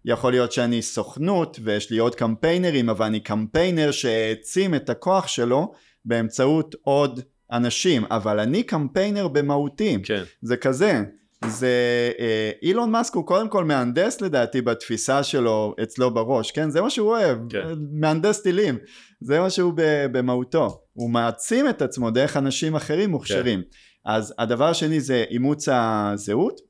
יכול 0.06 0.32
להיות 0.32 0.52
שאני 0.52 0.82
סוכנות 0.82 1.60
ויש 1.64 1.92
לי 1.92 1.98
עוד 1.98 2.16
קמפיינרים, 2.16 2.90
אבל 2.90 3.06
אני 3.06 3.20
קמפיינר 3.20 3.92
שהעצים 3.92 4.76
את 4.76 4.90
הכוח 4.90 5.28
שלו 5.28 5.74
באמצעות 6.06 6.76
עוד 6.82 7.20
אנשים, 7.52 8.06
אבל 8.12 8.40
אני 8.40 8.64
קמפיינר 8.64 9.28
במהותי. 9.28 9.98
כן. 10.04 10.24
זה 10.42 10.58
כזה. 10.58 11.04
זה 11.48 12.12
אה, 12.20 12.52
אילון 12.62 12.92
מאסק 12.92 13.16
הוא 13.16 13.26
קודם 13.26 13.50
כל 13.50 13.66
מהנדס 13.66 14.22
לדעתי 14.22 14.62
בתפיסה 14.62 15.24
שלו 15.24 15.76
אצלו 15.84 16.14
בראש, 16.14 16.52
כן? 16.52 16.70
זה 16.70 16.82
מה 16.82 16.90
שהוא 16.90 17.10
אוהב, 17.10 17.38
כן. 17.50 17.68
מהנדס 17.92 18.42
טילים, 18.42 18.78
זה 19.22 19.40
מה 19.40 19.50
שהוא 19.50 19.74
במהותו, 20.12 20.82
הוא 20.94 21.10
מעצים 21.10 21.70
את 21.70 21.82
עצמו 21.82 22.12
דרך 22.12 22.38
אנשים 22.38 22.76
אחרים 22.76 23.10
מוכשרים. 23.10 23.62
אז 24.06 24.34
הדבר 24.38 24.66
השני 24.66 25.02
זה 25.02 25.26
אימוץ 25.30 25.70
הזהות, 25.72 26.62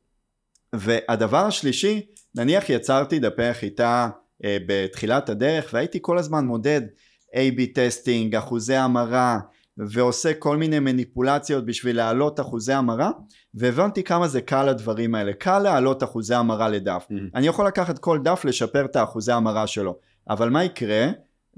והדבר 0.75 1.45
השלישי, 1.45 2.05
נניח 2.35 2.69
יצרתי 2.69 3.19
דפי 3.19 3.53
נחיתה 3.53 4.09
אה, 4.45 4.57
בתחילת 4.67 5.29
הדרך 5.29 5.69
והייתי 5.73 5.99
כל 6.01 6.17
הזמן 6.17 6.45
מודד 6.45 6.81
A-B 7.35 7.61
testing, 7.73 8.35
אחוזי 8.35 8.75
המרה, 8.75 9.39
ועושה 9.87 10.33
כל 10.33 10.57
מיני 10.57 10.79
מניפולציות 10.79 11.65
בשביל 11.65 11.95
להעלות 11.95 12.39
אחוזי 12.39 12.73
המרה, 12.73 13.11
והבנתי 13.53 14.03
כמה 14.03 14.27
זה 14.27 14.41
קל 14.41 14.69
הדברים 14.69 15.15
האלה, 15.15 15.33
קל 15.33 15.59
להעלות 15.59 16.03
אחוזי 16.03 16.35
המרה 16.35 16.69
לדף. 16.69 17.07
Mhm. 17.11 17.13
אני 17.35 17.47
יכול 17.47 17.67
לקחת 17.67 17.99
כל 17.99 18.19
דף 18.23 18.45
לשפר 18.45 18.85
את 18.85 18.95
האחוזי 18.95 19.31
המרה 19.31 19.67
שלו, 19.67 19.97
אבל 20.29 20.49
מה 20.49 20.63
יקרה? 20.63 21.07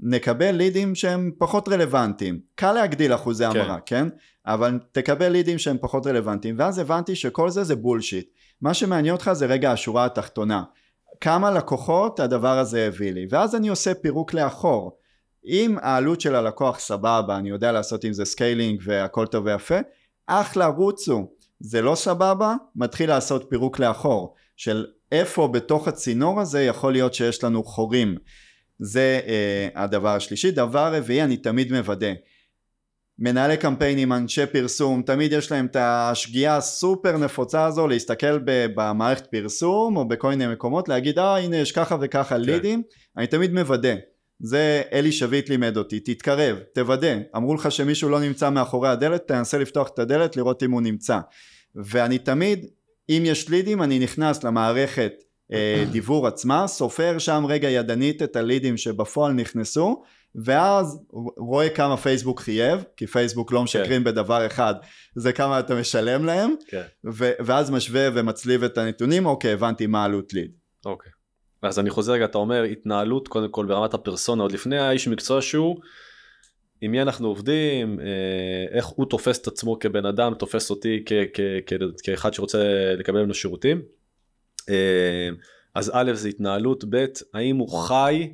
נקבל 0.00 0.50
לידים 0.50 0.94
שהם 0.94 1.30
פחות 1.38 1.68
רלוונטיים. 1.68 2.40
קל 2.54 2.72
להגדיל 2.72 3.14
אחוזי 3.14 3.44
כן. 3.44 3.50
המרה, 3.60 3.78
כן? 3.86 4.08
אבל 4.46 4.78
תקבל 4.92 5.28
לידים 5.28 5.58
שהם 5.58 5.76
פחות 5.80 6.06
רלוונטיים, 6.06 6.54
ואז 6.58 6.78
הבנתי 6.78 7.14
שכל 7.14 7.50
זה 7.50 7.64
זה 7.64 7.76
bullshit. 7.76 8.28
מה 8.60 8.74
שמעניין 8.74 9.14
אותך 9.14 9.30
זה 9.32 9.46
רגע 9.46 9.72
השורה 9.72 10.04
התחתונה. 10.04 10.62
כמה 11.20 11.50
לקוחות 11.50 12.20
הדבר 12.20 12.58
הזה 12.58 12.86
הביא 12.86 13.12
לי, 13.12 13.26
ואז 13.30 13.54
אני 13.54 13.68
עושה 13.68 13.94
פירוק 13.94 14.34
לאחור. 14.34 14.96
אם 15.46 15.76
העלות 15.80 16.20
של 16.20 16.34
הלקוח 16.34 16.78
סבבה, 16.78 17.36
אני 17.36 17.48
יודע 17.48 17.72
לעשות 17.72 18.04
עם 18.04 18.12
זה 18.12 18.24
scaling 18.24 18.80
והכל 18.84 19.26
טוב 19.26 19.46
ויפה, 19.46 19.78
אחלה 20.26 20.66
רוצו. 20.66 21.32
זה 21.60 21.82
לא 21.82 21.94
סבבה, 21.94 22.54
מתחיל 22.76 23.08
לעשות 23.08 23.46
פירוק 23.48 23.78
לאחור, 23.78 24.34
של 24.56 24.86
איפה 25.12 25.48
בתוך 25.48 25.88
הצינור 25.88 26.40
הזה 26.40 26.62
יכול 26.62 26.92
להיות 26.92 27.14
שיש 27.14 27.44
לנו 27.44 27.64
חורים. 27.64 28.16
זה 28.78 29.20
אה, 29.26 29.82
הדבר 29.82 30.08
השלישי. 30.08 30.50
דבר 30.50 30.94
רביעי, 30.94 31.22
אני 31.22 31.36
תמיד 31.36 31.72
מוודא. 31.72 32.12
מנהלי 33.18 33.56
קמפיינים, 33.56 34.12
אנשי 34.12 34.46
פרסום, 34.46 35.02
תמיד 35.02 35.32
יש 35.32 35.52
להם 35.52 35.66
את 35.66 35.76
השגיאה 35.80 36.56
הסופר 36.56 37.16
נפוצה 37.16 37.64
הזו 37.64 37.88
להסתכל 37.88 38.38
ב- 38.38 38.66
במערכת 38.74 39.26
פרסום 39.26 39.96
או 39.96 40.08
בכל 40.08 40.28
מיני 40.28 40.46
מקומות, 40.46 40.88
להגיד 40.88 41.18
אה 41.18 41.38
הנה 41.38 41.56
יש 41.56 41.72
ככה 41.72 41.96
וככה 42.00 42.36
לידים, 42.36 42.82
אני 43.16 43.26
תמיד 43.26 43.52
מוודא. 43.52 43.94
זה 44.42 44.82
אלי 44.92 45.12
שביט 45.12 45.48
לימד 45.48 45.76
אותי, 45.76 46.00
תתקרב, 46.00 46.58
תוודא, 46.74 47.16
אמרו 47.36 47.54
לך 47.54 47.72
שמישהו 47.72 48.08
לא 48.08 48.20
נמצא 48.20 48.50
מאחורי 48.50 48.88
הדלת, 48.88 49.28
תנסה 49.28 49.58
לפתוח 49.58 49.88
את 49.94 49.98
הדלת 49.98 50.36
לראות 50.36 50.62
אם 50.62 50.70
הוא 50.70 50.80
נמצא. 50.80 51.18
ואני 51.74 52.18
תמיד, 52.18 52.66
אם 53.08 53.22
יש 53.26 53.48
לידים, 53.48 53.82
אני 53.82 53.98
נכנס 53.98 54.44
למערכת 54.44 55.12
אה, 55.52 55.84
דיבור 55.92 56.26
עצמה, 56.26 56.66
סופר 56.66 57.18
שם 57.18 57.44
רגע 57.48 57.70
ידנית 57.70 58.22
את 58.22 58.36
הלידים 58.36 58.76
שבפועל 58.76 59.32
נכנסו, 59.32 60.02
ואז 60.44 60.98
רואה 61.36 61.68
כמה 61.70 61.96
פייסבוק 61.96 62.40
חייב, 62.40 62.84
כי 62.96 63.06
פייסבוק 63.06 63.52
לא 63.52 63.62
משקרים 63.62 64.00
כן. 64.00 64.04
בדבר 64.04 64.46
אחד, 64.46 64.74
זה 65.16 65.32
כמה 65.32 65.60
אתה 65.60 65.74
משלם 65.74 66.24
להם, 66.24 66.50
כן. 66.68 66.82
ואז 67.44 67.70
משווה 67.70 68.08
ומצליב 68.14 68.64
את 68.64 68.78
הנתונים, 68.78 69.26
אוקיי, 69.26 69.52
הבנתי 69.52 69.86
מה 69.86 70.04
עלות 70.04 70.32
ליד. 70.32 70.50
אוקיי. 70.86 71.12
אז 71.62 71.78
אני 71.78 71.90
חוזר 71.90 72.12
רגע, 72.12 72.24
אתה 72.24 72.38
אומר 72.38 72.62
התנהלות 72.62 73.28
קודם 73.28 73.48
כל 73.48 73.66
ברמת 73.66 73.94
הפרסונה, 73.94 74.42
עוד 74.42 74.52
לפני 74.52 74.78
האיש 74.78 75.08
מקצוע 75.08 75.42
שהוא, 75.42 75.76
עם 76.80 76.90
מי 76.90 77.02
אנחנו 77.02 77.28
עובדים, 77.28 78.00
אה, 78.00 78.06
איך 78.70 78.86
הוא 78.86 79.06
תופס 79.06 79.40
את 79.42 79.46
עצמו 79.46 79.78
כבן 79.78 80.06
אדם, 80.06 80.34
תופס 80.34 80.70
אותי 80.70 81.02
כ- 81.06 81.12
כ- 81.34 81.40
כ- 81.66 82.02
כאחד 82.02 82.34
שרוצה 82.34 82.94
לקבל 82.98 83.20
ממנו 83.20 83.34
שירותים. 83.34 83.82
אה, 84.70 85.28
אז 85.74 85.90
א' 85.94 86.12
זה 86.14 86.28
התנהלות, 86.28 86.84
ב' 86.90 87.04
האם 87.34 87.56
הוא 87.56 87.68
חי 87.68 88.32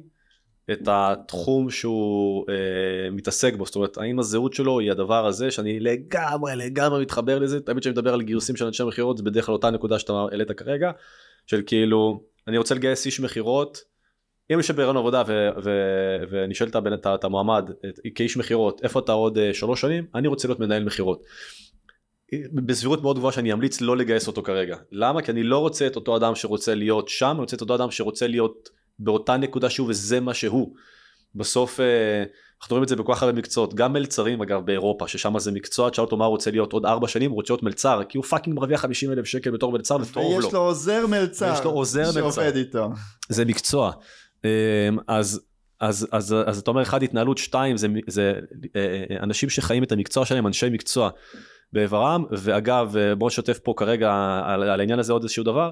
את 0.73 0.81
התחום 0.87 1.71
שהוא 1.71 2.45
אה, 2.49 3.11
מתעסק 3.11 3.55
בו, 3.55 3.67
זאת 3.67 3.77
אומרת 3.77 3.99
האם 3.99 4.19
הזהות 4.19 4.55
שלו 4.55 4.79
היא 4.81 4.91
הדבר 4.91 5.27
הזה 5.27 5.51
שאני 5.51 5.81
לגמרי 5.81 6.57
לגמרי 6.57 7.03
מתחבר 7.03 7.39
לזה, 7.39 7.61
תמיד 7.61 7.81
כשאני 7.81 7.93
מדבר 7.93 8.15
על 8.15 8.23
גיוסים 8.23 8.57
של 8.57 8.67
אנשי 8.67 8.85
מכירות 8.85 9.17
זה 9.17 9.23
בדרך 9.23 9.47
כלל 9.47 9.53
אותה 9.53 9.71
נקודה 9.71 9.99
שאתה 9.99 10.13
העלית 10.13 10.53
כרגע, 10.53 10.91
של 11.47 11.63
כאילו 11.67 12.23
אני 12.49 12.59
רוצה 12.59 12.75
לגייס 12.75 13.07
איש 13.07 13.21
מכירות, 13.21 13.79
אם 14.53 14.61
יש 14.61 14.71
ברעיון 14.71 14.97
עבודה 14.97 15.23
ואני 16.31 16.55
שואל 16.55 16.71
את, 16.71 17.07
את 17.07 17.25
המועמד 17.25 17.71
כאיש 18.15 18.37
מכירות 18.37 18.81
איפה 18.85 19.01
אתה 19.01 19.13
עוד 19.13 19.39
אה, 19.39 19.55
שלוש 19.55 19.81
שנים, 19.81 20.07
אני 20.15 20.29
רוצה 20.29 20.49
להיות 20.49 20.61
מנהל 20.61 20.85
מכירות. 20.85 21.23
בסבירות 22.53 23.03
מאוד 23.03 23.17
גבוהה 23.17 23.33
שאני 23.33 23.53
אמליץ 23.53 23.81
לא 23.81 23.97
לגייס 23.97 24.27
אותו 24.27 24.43
כרגע. 24.43 24.77
למה? 24.93 25.23
כי 25.23 25.31
אני 25.31 25.43
לא 25.43 25.59
רוצה 25.59 25.87
את 25.87 25.97
אותו 25.97 26.17
אדם 26.17 26.35
שרוצה 26.35 26.75
להיות 26.75 27.09
שם, 27.09 27.31
אני 27.31 27.41
רוצה 27.41 27.57
את 27.57 27.61
אותו 27.61 27.75
אדם 27.75 27.91
שרוצה 27.91 28.27
להיות 28.27 28.69
באותה 28.99 29.37
נקודה 29.37 29.71
שהוא 29.71 29.89
וזה 29.91 30.21
מה 30.21 30.35
שהוא. 30.35 30.75
בסוף 31.35 31.81
אה, 31.81 32.25
אנחנו 32.63 32.75
רואים 32.75 32.83
את 32.83 32.89
זה 32.89 32.97
בכל 32.97 33.15
כך 33.15 33.23
הרבה 33.23 33.39
מקצועות, 33.39 33.75
גם 33.75 33.93
מלצרים 33.93 34.43
אגב 34.43 34.67
באירופה, 34.67 35.09
ששם 35.09 35.39
זה 35.39 35.53
מקצוע, 35.53 35.91
תשאל 35.91 36.05
אותו 36.05 36.17
מה 36.17 36.25
הוא 36.25 36.31
רוצה 36.31 36.51
להיות 36.51 36.73
עוד 36.73 36.87
ארבע 36.87 37.09
שנים, 37.09 37.31
הוא 37.31 37.37
רוצה 37.37 37.53
להיות 37.53 37.63
מלצר, 37.63 38.01
כי 38.09 38.19
הוא 38.19 38.25
fucking 38.25 38.57
מרוויח 38.57 38.81
50 38.81 39.13
אלף 39.13 39.25
שקל 39.25 39.51
בתור 39.51 39.73
מלצר 39.73 39.97
וטוב 40.01 40.23
לו. 40.23 40.45
ויש 40.45 40.53
לו 40.53 40.61
עוזר 40.61 41.07
מלצר. 41.07 41.53
יש 41.55 41.65
לו 41.65 41.71
עוזר 41.71 42.05
מלצר. 42.07 42.31
שעובד 42.31 42.57
איתו. 42.57 42.89
זה 43.29 43.45
מקצוע. 43.45 43.93
אה, 44.45 44.89
אז 45.09 45.41
אז, 45.81 46.09
אז, 46.13 46.35
אז 46.47 46.59
אתה 46.59 46.71
אומר 46.71 46.83
אחד 46.83 47.03
התנהלות, 47.03 47.39
שתיים 47.39 47.77
זה, 47.77 47.89
זה 48.07 48.33
אה, 48.77 49.17
אנשים 49.23 49.51
שחיים 49.51 49.83
את 49.83 49.93
המקצוע 49.93 50.27
שלהם, 50.27 50.47
אנשי 50.47 50.69
מקצוע 50.71 51.11
באיברם, 51.73 52.25
ואגב 52.31 52.95
בוא 53.19 53.27
נשתף 53.27 53.59
פה 53.59 53.75
כרגע 53.77 54.13
על, 54.45 54.63
על 54.63 54.81
העניין 54.81 54.99
הזה 54.99 55.13
עוד 55.13 55.23
איזשהו 55.23 55.45
דבר, 55.45 55.71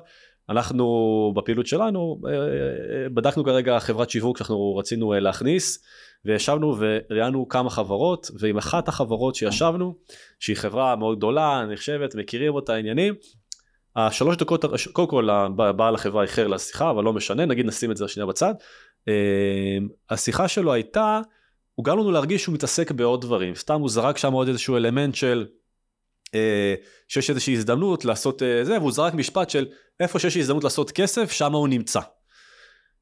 אנחנו 0.49 1.33
בפעילות 1.37 1.66
שלנו 1.66 2.20
אה, 2.27 2.33
אה, 2.33 3.09
בדקנו 3.09 3.44
כרגע 3.44 3.79
חברת 3.79 4.11
שיווק 4.11 4.38
שאנחנו 4.38 4.77
רצינו 4.77 5.12
אה, 5.12 5.20
להכניס 5.20 5.85
וישבנו 6.27 6.77
וראיינו 6.79 7.49
כמה 7.49 7.71
חברות 7.71 8.31
ועם 8.39 8.57
אחת 8.57 8.89
החברות 8.89 9.35
שישבנו 9.35 9.95
שהיא 10.41 10.57
חברה 10.57 10.97
מאוד 10.97 11.19
גדולה 11.19 11.67
נחשבת 11.73 12.15
מכירים 12.15 12.55
אותה 12.55 12.75
עניינים 12.75 13.15
השלוש 13.97 14.37
דקות 14.37 14.65
קודם 14.93 15.09
כל 15.09 15.29
בעל 15.57 15.95
החברה 15.95 16.23
איחר 16.23 16.47
לשיחה 16.47 16.91
אבל 16.91 17.05
לא 17.05 17.12
משנה 17.12 17.47
נגיד 17.47 17.67
נשים 17.67 17.91
את 17.91 17.97
זה 17.97 18.09
שנייה 18.09 18.27
בצד 18.27 18.55
השיחה 20.11 20.49
שלו 20.49 20.73
הייתה 20.73 21.21
הוא 21.75 21.85
גרם 21.85 21.99
לנו 21.99 22.11
להרגיש 22.11 22.43
שהוא 22.43 22.55
מתעסק 22.55 22.91
בעוד 22.91 23.21
דברים 23.21 23.55
סתם 23.55 23.81
הוא 23.81 23.89
זרק 23.89 24.19
שם 24.19 24.33
עוד 24.33 24.49
איזשהו 24.49 24.77
אלמנט 24.77 25.15
של 25.15 25.47
אה, 26.35 26.75
שיש 27.09 27.31
איזושהי 27.31 27.55
הזדמנות 27.55 28.05
לעשות 28.05 28.43
אה, 28.43 28.65
זה, 28.65 28.79
והוא 28.79 28.93
זרק 28.93 29.15
משפט 29.15 29.51
של 29.51 29.67
איפה 30.01 30.19
שיש 30.19 30.37
הזדמנות 30.37 30.65
לעשות 30.65 30.91
כסף, 30.91 31.33
שם 31.33 31.53
הוא 31.53 31.69
נמצא. 31.69 32.01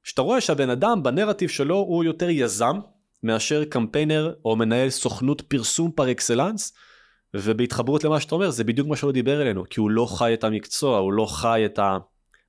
כשאתה 0.03 0.23
רואה 0.23 0.41
שהבן 0.41 0.71
אדם 0.71 1.03
בנרטיב 1.03 1.49
שלו 1.49 1.77
הוא 1.77 2.05
יותר 2.05 2.31
יזם 2.31 2.79
מאשר 3.25 3.65
קמפיינר 3.65 4.33
או 4.45 4.57
מנהל 4.57 4.91
סוכנות 4.91 5.41
פרסום 5.41 5.91
פר 5.91 6.11
אקסלנס, 6.11 6.73
ובהתחברות 7.35 8.05
למה 8.05 8.21
שאתה 8.21 8.35
אומר 8.35 8.51
זה 8.51 8.65
בדיוק 8.65 8.89
מה 8.89 8.97
שהוא 8.97 9.13
דיבר 9.13 9.43
אלינו, 9.43 9.65
כי 9.71 9.81
הוא 9.81 9.91
לא 9.91 10.07
חי 10.07 10.35
את 10.35 10.45
המקצוע, 10.45 10.99
הוא 10.99 11.13
לא 11.13 11.27
חי 11.27 11.63
את 11.67 11.79
ה... 11.79 11.99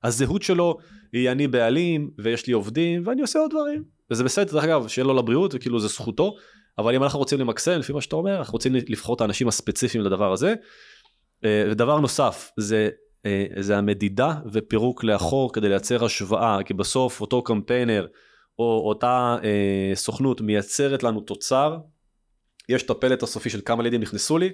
הזהות 0.04 0.42
שלו 0.42 0.78
היא 1.12 1.30
אני 1.30 1.48
בעלים 1.48 2.10
ויש 2.18 2.46
לי 2.46 2.52
עובדים 2.52 3.02
ואני 3.06 3.20
עושה 3.20 3.38
עוד 3.38 3.50
דברים 3.50 3.84
וזה 4.10 4.24
בסדר 4.24 4.52
דרך 4.52 4.64
אגב 4.64 4.88
שיהיה 4.88 5.04
לו 5.04 5.14
לבריאות 5.14 5.54
וכאילו 5.54 5.80
זה 5.80 5.88
זכותו 5.88 6.34
אבל 6.78 6.94
אם 6.94 7.02
אנחנו 7.02 7.18
רוצים 7.18 7.40
למקסם 7.40 7.78
לפי 7.78 7.92
מה 7.92 8.00
שאתה 8.00 8.16
אומר 8.16 8.38
אנחנו 8.38 8.52
רוצים 8.52 8.74
לבחור 8.74 9.16
את 9.16 9.20
האנשים 9.20 9.48
הספציפיים 9.48 10.04
לדבר 10.04 10.32
הזה. 10.32 10.54
אה, 11.44 11.64
ודבר 11.70 12.00
נוסף 12.00 12.50
זה 12.56 12.88
אה, 13.26 13.46
זה 13.60 13.78
המדידה 13.78 14.34
ופירוק 14.52 15.04
לאחור 15.04 15.52
כדי 15.52 15.68
לייצר 15.68 16.04
השוואה 16.04 16.58
כי 16.64 16.74
בסוף 16.74 17.20
אותו 17.20 17.42
קמפיינר 17.42 18.06
או 18.58 18.88
אותה 18.88 19.36
אה, 19.44 19.92
סוכנות 19.94 20.40
מייצרת 20.40 21.02
לנו 21.02 21.20
תוצר. 21.20 21.78
יש 22.68 22.82
את 22.82 22.90
הפלט 22.90 23.22
הסופי 23.22 23.50
של 23.50 23.60
כמה 23.64 23.82
לידים 23.82 24.00
נכנסו 24.00 24.38
לי 24.38 24.52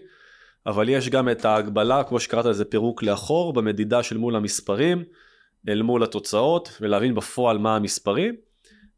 אבל 0.67 0.89
יש 0.89 1.09
גם 1.09 1.29
את 1.29 1.45
ההגבלה 1.45 2.05
כמו 2.05 2.21
שקראת 2.21 2.45
לזה 2.45 2.65
פירוק 2.65 3.03
לאחור 3.03 3.53
במדידה 3.53 4.03
של 4.03 4.17
מול 4.17 4.37
המספרים 4.37 5.05
אל 5.69 5.83
מול 5.83 6.03
התוצאות 6.03 6.79
ולהבין 6.81 7.15
בפועל 7.15 7.59
מה 7.59 7.77
המספרים. 7.77 8.35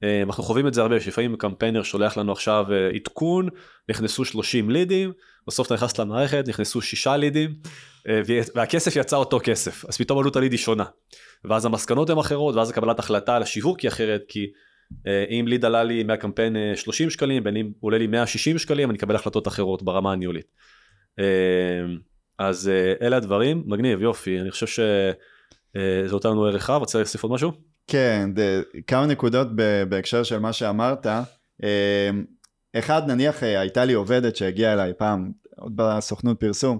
אה, 0.02 0.22
אנחנו 0.22 0.42
חווים 0.42 0.66
את 0.66 0.74
זה 0.74 0.82
הרבה, 0.82 1.00
שלפעמים 1.00 1.36
קמפיינר 1.36 1.82
שולח 1.82 2.16
לנו 2.16 2.32
עכשיו 2.32 2.66
אה, 2.72 2.88
עדכון, 2.94 3.48
נכנסו 3.88 4.24
30 4.24 4.70
לידים, 4.70 5.12
בסוף 5.46 5.66
אתה 5.66 5.74
נכנס 5.74 5.98
למערכת, 5.98 6.44
נכנסו 6.48 6.80
6 6.80 7.06
לידים, 7.06 7.54
אה, 8.08 8.20
והכסף 8.54 8.96
יצא 8.96 9.16
אותו 9.16 9.40
כסף, 9.42 9.84
אז 9.88 9.96
פתאום 9.96 10.18
עלות 10.18 10.36
הליד 10.36 10.52
היא 10.52 10.58
שונה. 10.58 10.84
ואז 11.44 11.64
המסקנות 11.64 12.10
הן 12.10 12.18
אחרות, 12.18 12.54
ואז 12.54 12.70
הקבלת 12.70 12.98
החלטה 12.98 13.36
על 13.36 13.42
השיווק 13.42 13.80
היא 13.80 13.88
אחרת, 13.88 14.22
כי 14.28 14.46
אם 15.06 15.44
ליד 15.48 15.64
עלה 15.64 15.84
לי 15.84 16.02
מהקמפיין 16.02 16.56
30 16.74 17.10
שקלים, 17.10 17.44
בין 17.44 17.56
אם 17.56 17.70
עולה 17.80 17.98
לי 17.98 18.06
160 18.06 18.58
שקלים, 18.58 18.90
אני 18.90 18.98
אקבל 18.98 19.14
החלטות 19.14 19.48
אחרות 19.48 19.82
ברמה 19.82 20.12
הניהולית. 20.12 20.46
אז 22.38 22.70
אלה 23.02 23.16
הדברים, 23.16 23.62
מגניב, 23.66 24.02
יופי, 24.02 24.40
אני 24.40 24.50
חושב 24.50 24.66
שזה 24.66 26.12
נותן 26.12 26.28
לנו 26.28 26.44
ערך 26.44 26.70
רב, 26.70 26.80
רוצה 26.80 26.98
להוסיף 26.98 27.22
עוד 27.22 27.32
משהו? 27.32 27.52
כן, 27.86 28.30
דה, 28.34 28.42
כמה 28.86 29.06
נקודות 29.06 29.48
בהקשר 29.88 30.22
של 30.22 30.38
מה 30.38 30.52
שאמרת. 30.52 31.06
אמ, 31.62 32.24
אחד, 32.78 33.02
נניח 33.06 33.42
אה, 33.42 33.60
הייתה 33.60 33.84
לי 33.84 33.92
עובדת 33.92 34.36
שהגיעה 34.36 34.72
אליי 34.72 34.92
פעם, 34.98 35.32
עוד 35.56 35.72
בסוכנות 35.76 36.40
פרסום, 36.40 36.78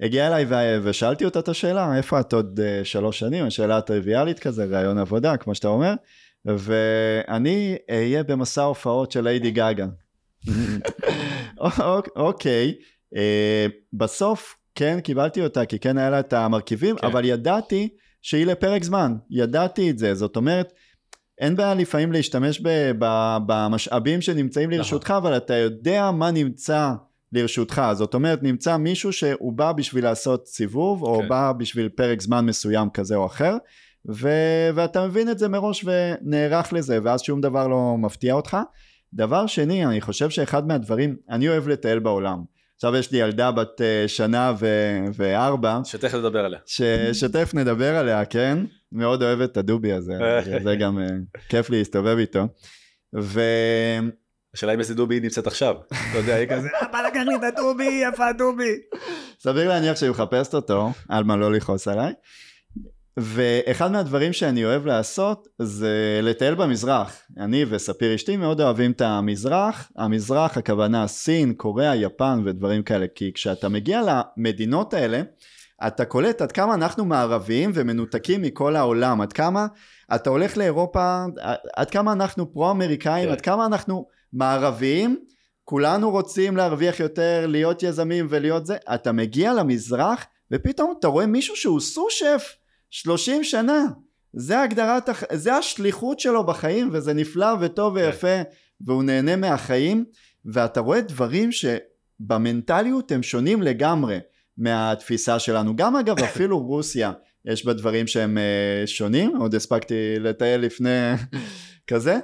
הגיעה 0.00 0.26
אליי 0.26 0.46
ושאלתי 0.82 1.24
אותה 1.24 1.38
את 1.38 1.48
השאלה, 1.48 1.96
איפה 1.96 2.20
את 2.20 2.32
עוד 2.32 2.60
אה, 2.60 2.80
שלוש 2.84 3.18
שנים? 3.18 3.46
השאלה 3.46 3.76
הטריוויאלית 3.76 4.38
כזה, 4.38 4.64
ראיון 4.64 4.98
עבודה, 4.98 5.36
כמו 5.36 5.54
שאתה 5.54 5.68
אומר, 5.68 5.94
ואני 6.44 7.76
אהיה 7.90 8.22
במסע 8.22 8.62
הופעות 8.62 9.12
של 9.12 9.24
ליידי 9.24 9.50
גאגה. 9.50 9.86
אוקיי, 12.16 12.74
אה, 13.16 13.66
בסוף 13.92 14.56
כן 14.74 15.00
קיבלתי 15.00 15.42
אותה, 15.42 15.64
כי 15.64 15.78
כן 15.78 15.98
היה 15.98 16.10
לה 16.10 16.20
את 16.20 16.32
המרכיבים, 16.32 16.96
כן. 16.96 17.06
אבל 17.06 17.24
ידעתי 17.24 17.88
שהיא 18.22 18.46
לפרק 18.46 18.84
זמן, 18.84 19.16
ידעתי 19.30 19.90
את 19.90 19.98
זה, 19.98 20.14
זאת 20.14 20.36
אומרת, 20.36 20.72
אין 21.38 21.56
בעיה 21.56 21.74
לפעמים 21.74 22.12
להשתמש 22.12 22.60
ב, 22.60 22.90
ב, 22.98 23.36
במשאבים 23.46 24.20
שנמצאים 24.20 24.68
נכון. 24.68 24.78
לרשותך, 24.78 25.14
אבל 25.16 25.36
אתה 25.36 25.54
יודע 25.54 26.10
מה 26.10 26.30
נמצא 26.30 26.92
לרשותך, 27.32 27.82
זאת 27.92 28.14
אומרת 28.14 28.42
נמצא 28.42 28.76
מישהו 28.76 29.12
שהוא 29.12 29.52
בא 29.52 29.72
בשביל 29.72 30.04
לעשות 30.04 30.46
סיבוב, 30.46 31.02
או 31.02 31.18
כן. 31.22 31.28
בא 31.28 31.52
בשביל 31.52 31.88
פרק 31.88 32.20
זמן 32.20 32.46
מסוים 32.46 32.90
כזה 32.90 33.16
או 33.16 33.26
אחר, 33.26 33.56
ו, 34.08 34.28
ואתה 34.74 35.06
מבין 35.06 35.30
את 35.30 35.38
זה 35.38 35.48
מראש 35.48 35.84
ונערך 35.84 36.72
לזה, 36.72 36.98
ואז 37.02 37.22
שום 37.22 37.40
דבר 37.40 37.68
לא 37.68 37.96
מפתיע 37.98 38.34
אותך. 38.34 38.56
דבר 39.14 39.46
שני, 39.46 39.86
אני 39.86 40.00
חושב 40.00 40.30
שאחד 40.30 40.66
מהדברים, 40.66 41.16
אני 41.30 41.48
אוהב 41.48 41.68
לטייל 41.68 41.98
בעולם. 41.98 42.42
עכשיו 42.76 42.96
יש 42.96 43.12
לי 43.12 43.18
ילדה 43.18 43.50
בת 43.50 43.80
uh, 43.80 44.08
שנה 44.08 44.52
ו- 44.60 45.04
וארבע. 45.14 45.80
שתכף 45.84 46.14
נדבר 46.18 46.44
עליה. 46.44 46.58
ש- 46.66 46.82
שתכף 47.12 47.54
נדבר 47.54 47.96
עליה, 47.96 48.24
כן? 48.24 48.58
מאוד 48.92 49.22
אוהב 49.22 49.40
את 49.40 49.56
הדובי 49.56 49.92
הזה, 49.92 50.12
זה 50.64 50.76
גם 50.76 50.98
uh, 50.98 51.38
כיף 51.48 51.70
לי 51.70 51.78
להסתובב 51.78 52.18
איתו. 52.18 52.46
ו... 53.20 53.40
השאלה 54.54 54.74
אם 54.74 54.78
איזה 54.78 54.94
דובי 54.94 55.20
נמצאת 55.20 55.46
עכשיו. 55.46 55.74
אתה 55.88 56.18
יודע, 56.18 56.34
היא 56.34 56.48
כזה, 56.48 56.68
אבא 56.90 56.98
לקח 57.06 57.20
לי 57.26 57.34
את 57.34 57.54
הדובי, 57.54 58.04
איפה 58.06 58.28
הדובי? 58.28 58.72
סביר 59.40 59.68
להניח 59.68 59.96
שהיא 59.96 60.10
מחפשת 60.10 60.54
אותו, 60.54 60.90
על 61.08 61.24
מה 61.24 61.36
לא 61.36 61.52
לכעוס 61.52 61.88
עליי. 61.88 62.12
ואחד 63.16 63.92
מהדברים 63.92 64.32
שאני 64.32 64.64
אוהב 64.64 64.86
לעשות 64.86 65.48
זה 65.58 66.20
לטייל 66.22 66.54
במזרח. 66.54 67.22
אני 67.38 67.64
וספיר 67.68 68.14
אשתי 68.14 68.36
מאוד 68.36 68.60
אוהבים 68.60 68.90
את 68.90 69.00
המזרח. 69.00 69.90
המזרח 69.96 70.56
הכוונה 70.56 71.06
סין, 71.06 71.54
קוריאה, 71.54 71.96
יפן 71.96 72.42
ודברים 72.44 72.82
כאלה. 72.82 73.06
כי 73.14 73.32
כשאתה 73.32 73.68
מגיע 73.68 74.02
למדינות 74.02 74.94
האלה, 74.94 75.22
אתה 75.86 76.04
קולט 76.04 76.42
עד 76.42 76.52
כמה 76.52 76.74
אנחנו 76.74 77.04
מערביים 77.04 77.70
ומנותקים 77.74 78.42
מכל 78.42 78.76
העולם, 78.76 79.20
עד 79.20 79.32
כמה 79.32 79.66
אתה 80.14 80.30
הולך 80.30 80.56
לאירופה, 80.56 81.24
עד 81.76 81.90
כמה 81.90 82.12
אנחנו 82.12 82.52
פרו-אמריקאים, 82.52 83.26
כן. 83.26 83.32
עד 83.32 83.40
כמה 83.40 83.66
אנחנו 83.66 84.06
מערביים, 84.32 85.16
כולנו 85.64 86.10
רוצים 86.10 86.56
להרוויח 86.56 87.00
יותר, 87.00 87.46
להיות 87.48 87.82
יזמים 87.82 88.26
ולהיות 88.30 88.66
זה, 88.66 88.76
אתה 88.94 89.12
מגיע 89.12 89.54
למזרח 89.54 90.26
ופתאום 90.52 90.94
אתה 90.98 91.08
רואה 91.08 91.26
מישהו 91.26 91.56
שהוא 91.56 91.80
סו-שף 91.80 92.54
30 92.90 93.44
שנה, 93.44 93.84
זה 94.32 94.60
הגדרת, 94.60 95.08
זה 95.32 95.54
השליחות 95.54 96.20
שלו 96.20 96.46
בחיים 96.46 96.90
וזה 96.92 97.12
נפלא 97.12 97.54
וטוב 97.60 97.98
כן. 97.98 98.04
ויפה 98.04 98.42
והוא 98.80 99.02
נהנה 99.02 99.36
מהחיים. 99.36 100.04
ואתה 100.44 100.80
רואה 100.80 101.00
דברים 101.00 101.50
שבמנטליות 101.52 103.12
הם 103.12 103.22
שונים 103.22 103.62
לגמרי 103.62 104.18
מהתפיסה 104.58 105.38
שלנו, 105.38 105.76
גם 105.76 105.96
אגב 105.96 106.18
אפילו 106.30 106.58
רוסיה 106.58 107.12
יש 107.44 107.66
בה 107.66 107.72
דברים 107.72 108.06
שהם 108.06 108.38
אה, 108.38 108.86
שונים, 108.86 109.36
עוד 109.36 109.54
הספקתי 109.54 109.94
לטייל 110.18 110.60
לפני 110.60 111.12
כזה, 111.86 112.18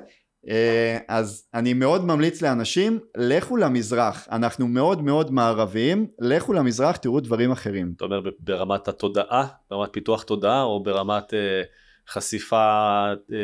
אז 1.09 1.45
אני 1.55 1.73
מאוד 1.75 2.05
ממליץ 2.05 2.43
לאנשים, 2.43 2.99
לכו 3.17 3.57
למזרח, 3.57 4.29
אנחנו 4.31 4.69
מאוד 4.69 5.03
מאוד 5.03 5.31
מערביים, 5.31 6.07
לכו 6.21 6.53
למזרח, 6.53 6.97
תראו 6.97 7.21
דברים 7.21 7.53
אחרים. 7.53 7.93
אתה 7.97 8.05
אומר 8.05 8.21
ברמת 8.39 8.89
התודעה, 8.89 9.47
ברמת 9.71 9.89
פיתוח 9.93 10.23
תודעה, 10.23 10.63
או 10.63 10.83
ברמת 10.83 11.35
אה, 11.35 11.63
חשיפה 12.09 12.57
אה, 12.57 13.39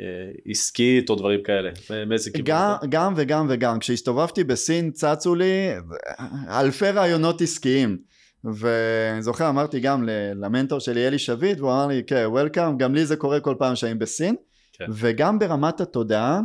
אה, 0.00 0.04
עסקית 0.46 1.10
או 1.10 1.14
דברים 1.14 1.42
כאלה? 1.42 1.70
מאיזה 2.06 2.30
כיוון? 2.30 2.44
גם, 2.46 2.76
גם 2.88 3.12
וגם 3.16 3.46
וגם, 3.50 3.78
כשהסתובבתי 3.78 4.44
בסין 4.44 4.90
צצו 4.90 5.34
לי 5.34 5.70
אלפי 6.48 6.90
רעיונות 6.90 7.40
עסקיים. 7.40 7.98
ואני 8.44 9.22
זוכר 9.22 9.48
אמרתי 9.48 9.80
גם 9.80 10.08
למנטור 10.34 10.78
שלי 10.78 11.06
אלי 11.06 11.18
שביט 11.18 11.58
והוא 11.58 11.70
אמר 11.70 11.86
לי 11.86 12.02
כן 12.06 12.24
וולקאם 12.26 12.78
גם 12.78 12.94
לי 12.94 13.06
זה 13.06 13.16
קורה 13.16 13.40
כל 13.40 13.54
פעם 13.58 13.76
שאני 13.76 13.94
בסין 13.94 14.34
כן. 14.80 14.86
וגם 14.88 15.38
ברמת 15.38 15.80
התודעה 15.80 16.40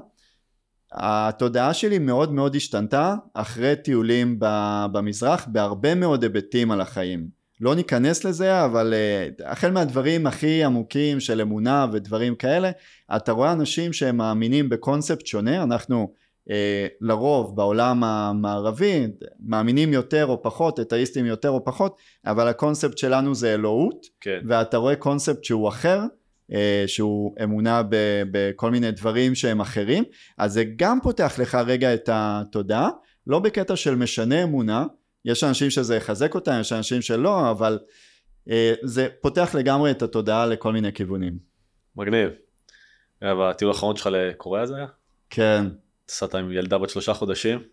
התודעה 0.93 1.74
שלי 1.74 2.00
מאוד 2.00 2.34
מאוד 2.34 2.56
השתנתה 2.56 3.15
אחרי 3.34 3.76
טיולים 3.76 4.36
במזרח 4.91 5.48
בהרבה 5.48 5.95
מאוד 5.95 6.24
היבטים 6.24 6.71
על 6.71 6.82
החיים 6.82 7.28
לא 7.62 7.76
ניכנס 7.76 8.24
לזה 8.24 8.65
אבל 8.65 8.93
uh, 8.93 9.43
החל 9.45 9.71
מהדברים 9.71 10.28
הכי 10.28 10.63
עמוקים 10.63 11.19
של 11.19 11.41
אמונה 11.41 11.86
ודברים 11.91 12.36
כאלה 12.36 12.71
אתה 13.15 13.32
רואה 13.32 13.52
אנשים 13.52 13.93
שהם 13.93 14.17
מאמינים 14.17 14.69
בקונספט 14.69 15.26
שונה 15.26 15.63
אנחנו 15.63 16.13
uh, 16.50 16.52
לרוב 17.02 17.56
בעולם 17.56 18.04
המערבי 18.04 19.08
מאמינים 19.39 19.93
יותר 19.93 20.26
או 20.26 20.43
פחות 20.43 20.80
אתאיסטים 20.80 21.26
יותר 21.26 21.50
או 21.50 21.65
פחות 21.65 21.98
אבל 22.26 22.48
הקונספט 22.48 22.98
שלנו 22.98 23.36
זה 23.36 23.54
אלוהות 23.54 24.06
כן. 24.21 24.39
ואתה 24.48 24.78
רואה 24.78 24.95
קונספט 24.95 25.43
שהוא 25.43 25.69
אחר 25.69 26.00
אה, 26.00 26.06
שהוא 26.88 27.36
אמונה 27.43 27.81
בכל 28.31 28.71
מיני 28.71 28.91
דברים 28.91 29.36
שהם 29.36 29.62
אחרים, 29.62 30.03
אז 30.38 30.53
זה 30.53 30.63
גם 30.75 30.99
פותח 31.03 31.39
לך 31.39 31.55
רגע 31.55 31.93
את 31.93 32.10
התודעה, 32.13 32.89
לא 33.27 33.39
בקטע 33.39 33.75
של 33.75 33.95
משנה 33.95 34.43
אמונה, 34.43 34.86
יש 35.25 35.43
אנשים 35.43 35.69
שזה 35.69 35.95
יחזק 35.95 36.36
אותם, 36.36 36.58
יש 36.62 36.73
אנשים 36.73 37.01
שלא, 37.01 37.51
אבל 37.51 37.79
אה, 38.49 38.73
זה 38.84 39.08
פותח 39.21 39.55
לגמרי 39.55 39.91
את 39.91 40.01
התודעה 40.01 40.45
לכל 40.45 40.73
מיני 40.73 40.93
כיוונים. 40.93 41.38
מגניב. 41.95 42.29
והטיול 43.21 43.71
האחרון 43.71 43.95
שלך 43.95 44.10
לקוריאה 44.12 44.65
זה 44.65 44.75
היה? 44.75 44.88
כן. 45.29 45.65
נסעת 46.10 46.36
עם 46.36 46.51
ילדה 46.51 46.77
בת 46.77 46.89
שלושה 46.89 47.13
חודשים? 47.13 47.63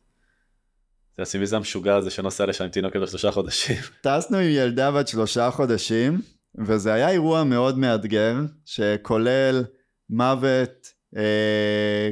זה 1.16 1.22
הסימי 1.22 1.46
זה 1.46 1.56
המשוגע 1.56 1.96
הזה 1.96 2.10
שנוסע 2.10 2.46
לשם 2.46 2.64
עם 2.64 2.70
תינוקת 2.70 3.00
בשלושה 3.00 3.30
חודשים. 3.30 3.76
טסנו 4.02 4.36
עם 4.36 4.48
ילדה 4.48 4.90
בת 4.90 5.08
שלושה 5.08 5.50
חודשים. 5.50 6.20
וזה 6.58 6.92
היה 6.92 7.10
אירוע 7.10 7.44
מאוד 7.44 7.78
מאתגר, 7.78 8.34
שכולל 8.64 9.64
מוות 10.10 10.86
אה, 11.16 12.10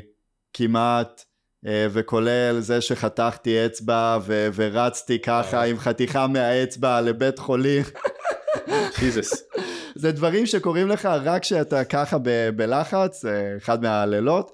כמעט, 0.52 1.24
אה, 1.66 1.86
וכולל 1.90 2.56
זה 2.60 2.80
שחתכתי 2.80 3.66
אצבע 3.66 4.18
ו- 4.22 4.48
ורצתי 4.54 5.18
ככה 5.18 5.62
עם 5.62 5.78
חתיכה 5.78 6.26
מהאצבע 6.26 7.00
לבית 7.00 7.38
חולים. 7.38 7.82
ג'יזוס. 9.00 9.42
זה 9.94 10.12
דברים 10.12 10.46
שקורים 10.46 10.88
לך 10.88 11.06
רק 11.06 11.42
כשאתה 11.42 11.84
ככה 11.84 12.18
ב- 12.22 12.50
בלחץ, 12.56 13.24
אה, 13.24 13.56
אחד 13.56 13.82
מהלילות. 13.82 14.50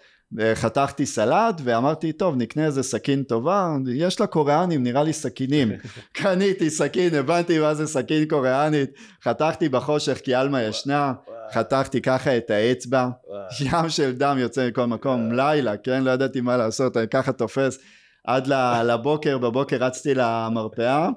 חתכתי 0.54 1.06
סלט 1.06 1.60
ואמרתי 1.64 2.12
טוב 2.12 2.36
נקנה 2.36 2.64
איזה 2.66 2.82
סכין 2.82 3.22
טובה 3.22 3.76
יש 3.94 4.20
לה 4.20 4.26
קוריאנים 4.26 4.82
נראה 4.82 5.02
לי 5.02 5.12
סכינים. 5.12 5.72
קניתי 6.18 6.70
סכין 6.70 7.14
הבנתי 7.14 7.58
מה 7.58 7.74
זה 7.74 7.86
סכין 7.86 8.28
קוריאנית. 8.28 8.90
חתכתי 9.24 9.68
בחושך 9.68 10.20
כי 10.24 10.34
עלמה 10.34 10.62
ישנה 10.62 11.12
חתכתי 11.52 12.00
ככה 12.00 12.36
את 12.36 12.50
האצבע. 12.50 13.08
ים 13.60 13.88
של 13.88 14.12
דם 14.12 14.36
יוצא 14.40 14.68
מכל 14.68 14.86
מקום 14.86 15.32
לילה 15.32 15.76
כן? 15.76 16.04
לא 16.04 16.10
ידעתי 16.10 16.40
מה 16.40 16.56
לעשות 16.56 16.96
אני 16.96 17.08
ככה 17.08 17.32
תופס. 17.32 17.78
עד 18.26 18.46
לבוקר, 18.84 19.38
בבוקר 19.38 19.76
רצתי 19.76 20.14
למרפאה, 20.14 21.08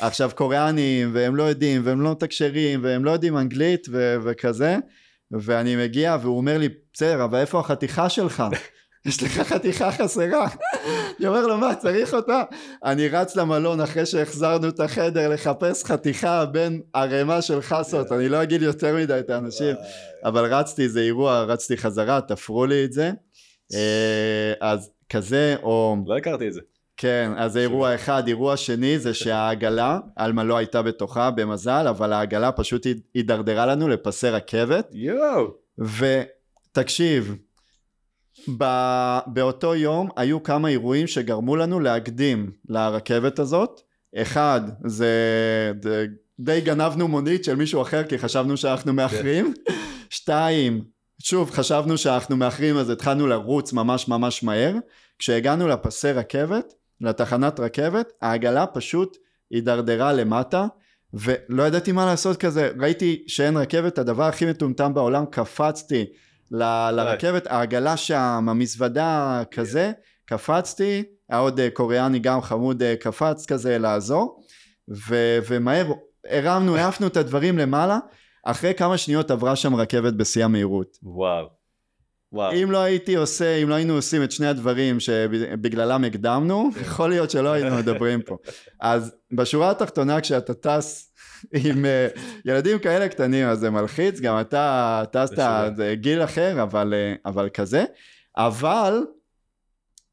עכשיו 0.00 0.30
קוריאנים 0.34 1.10
והם 1.14 1.36
לא 1.36 1.42
יודעים 1.42 1.82
והם 1.84 2.00
לא 2.00 2.10
מתקשרים 2.10 2.80
והם 2.82 3.04
לא 3.04 3.10
יודעים 3.10 3.38
אנגלית 3.38 3.86
ו- 3.90 4.16
וכזה 4.24 4.76
ואני 5.32 5.76
מגיע 5.76 6.16
והוא 6.22 6.36
אומר 6.36 6.58
לי 6.58 6.68
בסדר 6.92 7.24
אבל 7.24 7.38
איפה 7.38 7.60
החתיכה 7.60 8.08
שלך? 8.08 8.42
יש 9.06 9.22
לך 9.22 9.40
חתיכה 9.40 9.92
חסרה. 9.92 10.48
אני 11.18 11.26
אומר 11.28 11.46
לו 11.46 11.58
מה 11.58 11.74
צריך 11.74 12.14
אותה? 12.14 12.42
אני 12.84 13.08
רץ 13.08 13.36
למלון 13.36 13.80
אחרי 13.80 14.06
שהחזרנו 14.06 14.68
את 14.68 14.80
החדר 14.80 15.28
לחפש 15.28 15.84
חתיכה 15.84 16.46
בין 16.46 16.82
ערימה 16.94 17.42
של 17.42 17.62
חסות. 17.62 18.12
אני 18.12 18.28
לא 18.28 18.42
אגיד 18.42 18.62
יותר 18.62 18.96
מדי 18.96 19.18
את 19.18 19.30
האנשים 19.30 19.76
אבל 20.24 20.54
רצתי 20.54 20.88
זה 20.88 21.00
אירוע 21.00 21.42
רצתי 21.42 21.76
חזרה 21.76 22.20
תפרו 22.20 22.66
לי 22.66 22.84
את 22.84 22.92
זה. 22.92 23.10
אה, 23.74 24.52
אז 24.60 24.90
כזה 25.08 25.56
או 25.62 25.96
לא 26.06 26.16
הכרתי 26.16 26.48
את 26.48 26.52
זה 26.52 26.60
כן, 27.00 27.32
אז 27.36 27.52
זה 27.52 27.60
אירוע 27.60 27.94
אחד. 27.94 28.28
אירוע 28.28 28.56
שני 28.56 28.98
זה 28.98 29.14
שהעגלה, 29.14 29.98
עלמה 30.16 30.44
לא 30.44 30.56
הייתה 30.56 30.82
בתוכה 30.82 31.30
במזל, 31.30 31.86
אבל 31.88 32.12
העגלה 32.12 32.52
פשוט 32.52 32.86
הידרדרה 33.14 33.66
לנו 33.66 33.88
לפסי 33.88 34.28
רכבת. 34.28 34.88
יואו. 34.92 35.54
ותקשיב, 35.78 37.36
באותו 39.26 39.74
יום 39.74 40.08
היו 40.16 40.42
כמה 40.42 40.68
אירועים 40.68 41.06
שגרמו 41.06 41.56
לנו 41.56 41.80
להקדים 41.80 42.50
לרכבת 42.68 43.38
הזאת. 43.38 43.80
אחד, 44.16 44.60
זה, 44.84 45.12
די 46.40 46.60
גנבנו 46.60 47.08
מונית 47.08 47.44
של 47.44 47.54
מישהו 47.54 47.82
אחר 47.82 48.04
כי 48.04 48.18
חשבנו 48.18 48.56
שאנחנו 48.56 48.92
מאחרים. 48.92 49.54
כן. 49.66 49.72
שתיים, 50.10 50.84
שוב 51.22 51.50
חשבנו 51.50 51.98
שאנחנו 51.98 52.36
מאחרים 52.36 52.76
אז 52.76 52.90
התחלנו 52.90 53.26
לרוץ 53.26 53.72
ממש 53.72 54.08
ממש 54.08 54.42
מהר. 54.42 54.74
כשהגענו 55.18 55.68
לפסי 55.68 56.12
רכבת 56.12 56.74
לתחנת 57.00 57.60
רכבת, 57.60 58.12
העגלה 58.22 58.66
פשוט 58.66 59.16
הידרדרה 59.50 60.12
למטה, 60.12 60.66
ולא 61.14 61.62
ידעתי 61.62 61.92
מה 61.92 62.06
לעשות 62.06 62.36
כזה, 62.36 62.70
ראיתי 62.78 63.24
שאין 63.26 63.56
רכבת, 63.56 63.98
הדבר 63.98 64.24
הכי 64.24 64.46
מטומטם 64.46 64.94
בעולם, 64.94 65.26
קפצתי 65.26 66.04
ל- 66.50 66.90
לרכבת, 66.90 67.46
העגלה 67.46 67.96
שם, 67.96 68.46
המזוודה 68.48 69.42
כזה, 69.50 69.92
קפצתי, 70.24 71.02
היה 71.28 71.38
עוד 71.38 71.60
אה, 71.60 71.70
קוריאני 71.70 72.18
גם 72.18 72.40
חמוד 72.40 72.82
אה, 72.82 72.94
קפץ 72.96 73.46
כזה 73.46 73.78
לעזור, 73.78 74.42
ו- 75.08 75.38
ומהר 75.48 75.92
הרמנו, 76.30 76.76
העפנו 76.76 77.06
את 77.06 77.16
הדברים 77.16 77.58
למעלה, 77.58 77.98
אחרי 78.44 78.74
כמה 78.74 78.98
שניות 78.98 79.30
עברה 79.30 79.56
שם 79.56 79.74
רכבת 79.74 80.12
בשיא 80.12 80.44
המהירות. 80.44 80.98
וואו. 81.02 81.57
וואו. 82.32 82.52
אם 82.52 82.70
לא 82.70 82.78
הייתי 82.78 83.14
עושה, 83.14 83.56
אם 83.56 83.68
לא 83.68 83.74
היינו 83.74 83.94
עושים 83.94 84.22
את 84.22 84.32
שני 84.32 84.46
הדברים 84.46 85.00
שבגללם 85.00 86.04
הקדמנו, 86.04 86.70
יכול 86.82 87.10
להיות 87.10 87.30
שלא 87.30 87.48
היינו 87.48 87.76
מדברים 87.82 88.22
פה. 88.22 88.36
אז 88.80 89.14
בשורה 89.32 89.70
התחתונה 89.70 90.20
כשאתה 90.20 90.54
טס 90.54 91.12
עם 91.52 91.84
אה, 91.84 92.08
ילדים 92.44 92.78
כאלה 92.78 93.08
קטנים 93.08 93.46
אז 93.46 93.58
זה 93.58 93.70
מלחיץ, 93.70 94.20
גם 94.20 94.40
אתה 94.40 95.02
טסת 95.12 95.42
גיל 95.92 96.24
אחר, 96.24 96.62
אבל, 96.62 96.94
אה, 96.96 97.14
אבל 97.26 97.48
כזה. 97.48 97.84
אבל 98.36 99.06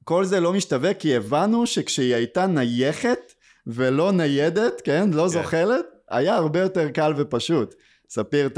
כל 0.04 0.26
זה 0.26 0.40
לא 0.40 0.54
משתווה 0.54 0.94
כי 0.94 1.16
הבנו 1.16 1.68
שכשהיא 1.68 2.16
הייתה 2.16 2.48
נייחת 2.48 3.34
ולא 3.68 4.12
ניידת, 4.12 4.82
כן, 4.84 5.10
לא 5.14 5.22
כן. 5.22 5.28
זוחלת, 5.28 5.86
היה 6.10 6.36
הרבה 6.36 6.60
יותר 6.60 6.90
קל 6.90 7.14
ופשוט. 7.18 7.76
ספיר 8.10 8.50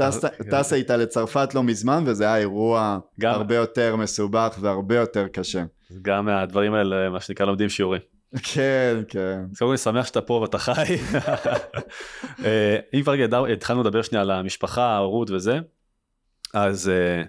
טסה 0.50 0.76
איתה 0.76 0.96
לצרפת 0.96 1.54
לא 1.54 1.62
מזמן 1.62 2.04
וזה 2.06 2.24
היה 2.24 2.36
אירוע 2.36 2.98
גם... 3.20 3.32
הרבה 3.34 3.54
יותר 3.54 3.96
מסובך 3.96 4.58
והרבה 4.60 4.96
יותר 4.96 5.28
קשה. 5.28 5.64
גם 6.02 6.24
מהדברים 6.24 6.74
האלה 6.74 7.10
מה 7.10 7.20
שנקרא 7.20 7.46
לומדים 7.46 7.68
שיעורים. 7.68 8.00
כן 8.42 8.96
כן. 9.08 9.40
אז 9.50 9.58
קודם 9.58 9.68
כל 9.68 9.68
אני 9.68 9.78
שמח 9.78 10.06
שאתה 10.06 10.20
פה 10.20 10.34
ואתה 10.34 10.58
חי. 10.58 10.72
אה, 12.44 12.78
אם 12.94 13.02
כבר 13.02 13.14
התחלנו 13.52 13.80
לדבר 13.80 14.02
שנייה 14.02 14.22
על 14.22 14.30
המשפחה, 14.30 14.82
ההורות 14.82 15.30
וזה, 15.30 15.58
אז 16.54 16.88
אני 16.88 17.28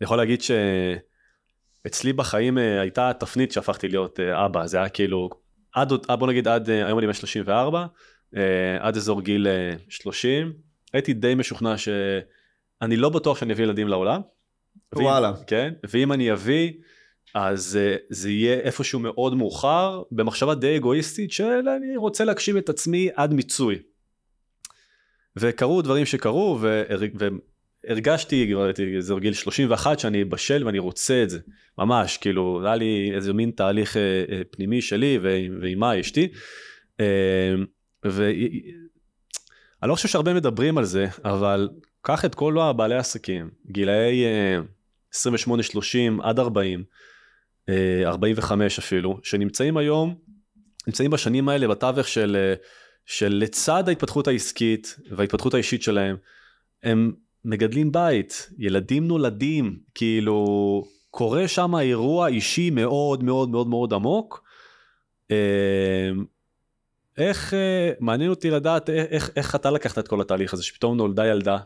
יכול 0.00 0.16
להגיד 0.16 0.40
שאצלי 0.42 2.12
בחיים 2.12 2.58
הייתה 2.58 3.12
תפנית 3.20 3.52
שהפכתי 3.52 3.88
להיות 3.88 4.20
אבא, 4.20 4.66
זה 4.66 4.76
היה 4.76 4.88
כאילו, 4.88 5.30
עד, 5.74 5.92
בוא 6.18 6.26
נגיד 6.28 6.48
עד, 6.48 6.70
היום 6.70 6.98
אני 6.98 7.06
בן 7.06 7.12
34, 7.12 7.86
עד 8.80 8.96
אזור 8.96 9.22
גיל 9.22 9.46
30, 9.88 10.52
הייתי 10.94 11.12
די 11.12 11.34
משוכנע 11.34 11.78
שאני 11.78 12.96
לא 12.96 13.08
בטוח 13.08 13.38
שאני 13.38 13.52
אביא 13.52 13.64
ילדים 13.64 13.88
לעולם. 13.88 14.20
וואלה. 14.94 15.32
ואם, 15.32 15.44
כן, 15.46 15.72
ואם 15.90 16.12
אני 16.12 16.32
אביא, 16.32 16.72
אז 17.34 17.78
זה 18.08 18.30
יהיה 18.30 18.54
איפשהו 18.54 19.00
מאוד 19.00 19.34
מאוחר, 19.34 20.02
במחשבה 20.10 20.54
די 20.54 20.76
אגואיסטית 20.76 21.32
של 21.32 21.68
אני 21.68 21.96
רוצה 21.96 22.24
להגשים 22.24 22.58
את 22.58 22.68
עצמי 22.68 23.08
עד 23.14 23.34
מיצוי. 23.34 23.78
וקרו 25.36 25.82
דברים 25.82 26.06
שקרו, 26.06 26.58
והרגשתי, 27.84 28.52
זה 28.98 29.14
גיל 29.20 29.32
31 29.32 29.98
שאני 29.98 30.24
בשל 30.24 30.66
ואני 30.66 30.78
רוצה 30.78 31.22
את 31.22 31.30
זה, 31.30 31.38
ממש, 31.78 32.16
כאילו, 32.16 32.62
היה 32.64 32.76
לי 32.76 33.10
איזה 33.14 33.32
מין 33.32 33.50
תהליך 33.50 33.96
אה, 33.96 34.24
אה, 34.28 34.42
פנימי 34.50 34.82
שלי 34.82 35.18
ועם 35.60 35.78
מה 35.78 36.00
אשתי. 36.00 36.28
אה, 37.00 37.54
ואני 39.84 39.90
לא 39.90 39.94
חושב 39.94 40.08
שהרבה 40.08 40.34
מדברים 40.34 40.78
על 40.78 40.84
זה, 40.84 41.06
אבל 41.24 41.68
קח 42.02 42.24
את 42.24 42.34
כל 42.34 42.58
הבעלי 42.58 42.94
עסקים, 42.94 43.50
גילאי 43.70 44.24
28-30 45.14 45.16
עד 46.22 46.38
40, 46.38 46.84
45 48.04 48.78
אפילו, 48.78 49.18
שנמצאים 49.22 49.76
היום, 49.76 50.14
נמצאים 50.86 51.10
בשנים 51.10 51.48
האלה 51.48 51.68
בתווך 51.68 52.08
של 52.08 52.54
שלצד 53.06 53.88
ההתפתחות 53.88 54.28
העסקית 54.28 54.96
וההתפתחות 55.10 55.54
האישית 55.54 55.82
שלהם, 55.82 56.16
הם 56.82 57.12
מגדלים 57.44 57.92
בית, 57.92 58.50
ילדים 58.58 59.08
נולדים, 59.08 59.78
כאילו 59.94 60.84
קורה 61.10 61.48
שם 61.48 61.76
אירוע 61.76 62.28
אישי 62.28 62.70
מאוד 62.70 63.24
מאוד 63.24 63.50
מאוד 63.50 63.68
מאוד 63.68 63.92
עמוק. 63.92 64.44
אה, 67.18 67.28
איך, 67.28 67.54
אה, 67.54 67.92
מעניין 68.00 68.30
אותי 68.30 68.50
לדעת 68.50 68.90
איך, 68.90 69.30
איך 69.36 69.54
אתה 69.54 69.70
לקחת 69.70 69.98
את 69.98 70.08
כל 70.08 70.20
התהליך 70.20 70.54
הזה, 70.54 70.62
שפתאום 70.62 70.96
נולדה 70.96 71.26
ילדה, 71.26 71.58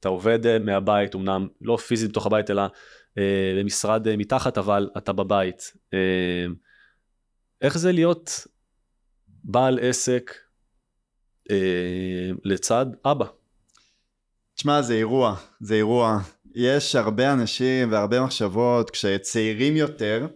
אתה 0.00 0.08
עובד 0.08 0.46
אה, 0.46 0.58
מהבית, 0.58 1.14
אמנם 1.14 1.48
לא 1.60 1.76
פיזית 1.76 2.10
בתוך 2.10 2.26
הבית 2.26 2.50
אלא 2.50 2.62
במשרד 3.58 4.16
מתחת, 4.16 4.58
אבל 4.58 4.90
אתה 4.96 5.12
בבית. 5.12 5.72
איך 7.62 7.78
זה 7.78 7.92
להיות 7.92 8.46
בעל 9.44 9.78
עסק 9.82 10.34
אה, 11.50 12.30
לצד 12.44 12.86
אבא. 13.04 13.26
תשמע, 14.54 14.82
זה 14.82 14.94
אירוע, 14.94 15.34
זה 15.60 15.74
אירוע. 15.74 16.18
יש 16.54 16.96
הרבה 16.96 17.32
אנשים 17.32 17.92
והרבה 17.92 18.20
מחשבות 18.20 18.90
כשצעירים 18.90 19.76
יותר, 19.76 20.26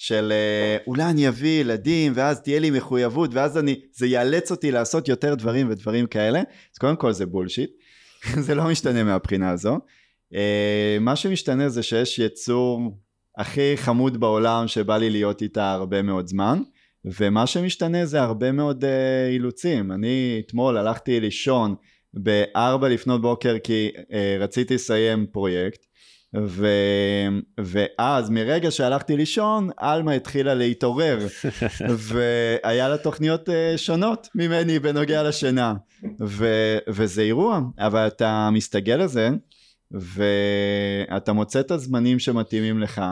של 0.00 0.32
אה, 0.32 0.76
אולי 0.86 1.02
אני 1.02 1.28
אביא 1.28 1.60
ילדים 1.60 2.12
ואז 2.14 2.40
תהיה 2.40 2.58
לי 2.58 2.70
מחויבות 2.70 3.34
ואז 3.34 3.58
אני, 3.58 3.80
זה 3.92 4.06
יאלץ 4.06 4.50
אותי 4.50 4.70
לעשות 4.70 5.08
יותר 5.08 5.34
דברים 5.34 5.70
ודברים 5.70 6.06
כאלה. 6.06 6.38
אז 6.38 6.78
קודם 6.78 6.96
כל 6.96 7.12
זה 7.12 7.26
בולשיט, 7.26 7.70
זה 8.46 8.54
לא 8.54 8.64
משתנה 8.64 9.04
מהבחינה 9.04 9.50
הזו. 9.50 9.78
אה, 10.34 10.96
מה 11.00 11.16
שמשתנה 11.16 11.68
זה 11.68 11.82
שיש 11.82 12.18
יצור 12.18 12.98
הכי 13.38 13.76
חמוד 13.76 14.20
בעולם 14.20 14.68
שבא 14.68 14.96
לי 14.96 15.10
להיות 15.10 15.42
איתה 15.42 15.72
הרבה 15.72 16.02
מאוד 16.02 16.26
זמן. 16.26 16.62
ומה 17.04 17.46
שמשתנה 17.46 18.06
זה 18.06 18.22
הרבה 18.22 18.52
מאוד 18.52 18.84
uh, 18.84 19.32
אילוצים. 19.32 19.92
אני 19.92 20.42
אתמול 20.46 20.76
הלכתי 20.76 21.20
לישון 21.20 21.74
בארבע 22.14 22.88
לפנות 22.88 23.22
בוקר 23.22 23.56
כי 23.64 23.90
רציתי 24.40 24.74
לסיים 24.74 25.26
פרויקט, 25.32 25.86
ו... 26.36 26.66
ואז 27.60 28.30
מרגע 28.30 28.70
שהלכתי 28.70 29.16
לישון, 29.16 29.70
עלמה 29.76 30.12
התחילה 30.12 30.54
להתעורר, 30.54 31.18
והיה 32.08 32.88
לה 32.88 32.98
תוכניות 32.98 33.48
uh, 33.48 33.52
שונות 33.76 34.28
ממני 34.34 34.78
בנוגע 34.78 35.22
לשינה, 35.22 35.74
ו... 36.20 36.46
וזה 36.88 37.22
אירוע, 37.22 37.60
אבל 37.78 38.06
אתה 38.06 38.48
מסתגל 38.52 38.96
לזה, 38.96 39.30
ואתה 39.90 41.32
מוצא 41.32 41.60
את 41.60 41.70
הזמנים 41.70 42.18
שמתאימים 42.18 42.80
לך, 42.80 43.02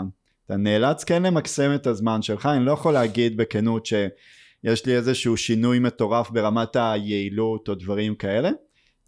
אתה 0.46 0.56
נאלץ 0.56 1.04
כן 1.04 1.22
למקסם 1.22 1.74
את 1.74 1.86
הזמן 1.86 2.22
שלך, 2.22 2.46
אני 2.46 2.64
לא 2.64 2.72
יכול 2.72 2.92
להגיד 2.92 3.36
בכנות 3.36 3.86
שיש 3.86 4.86
לי 4.86 4.96
איזשהו 4.96 5.36
שינוי 5.36 5.78
מטורף 5.78 6.30
ברמת 6.30 6.76
היעילות 6.76 7.68
או 7.68 7.74
דברים 7.74 8.14
כאלה, 8.14 8.50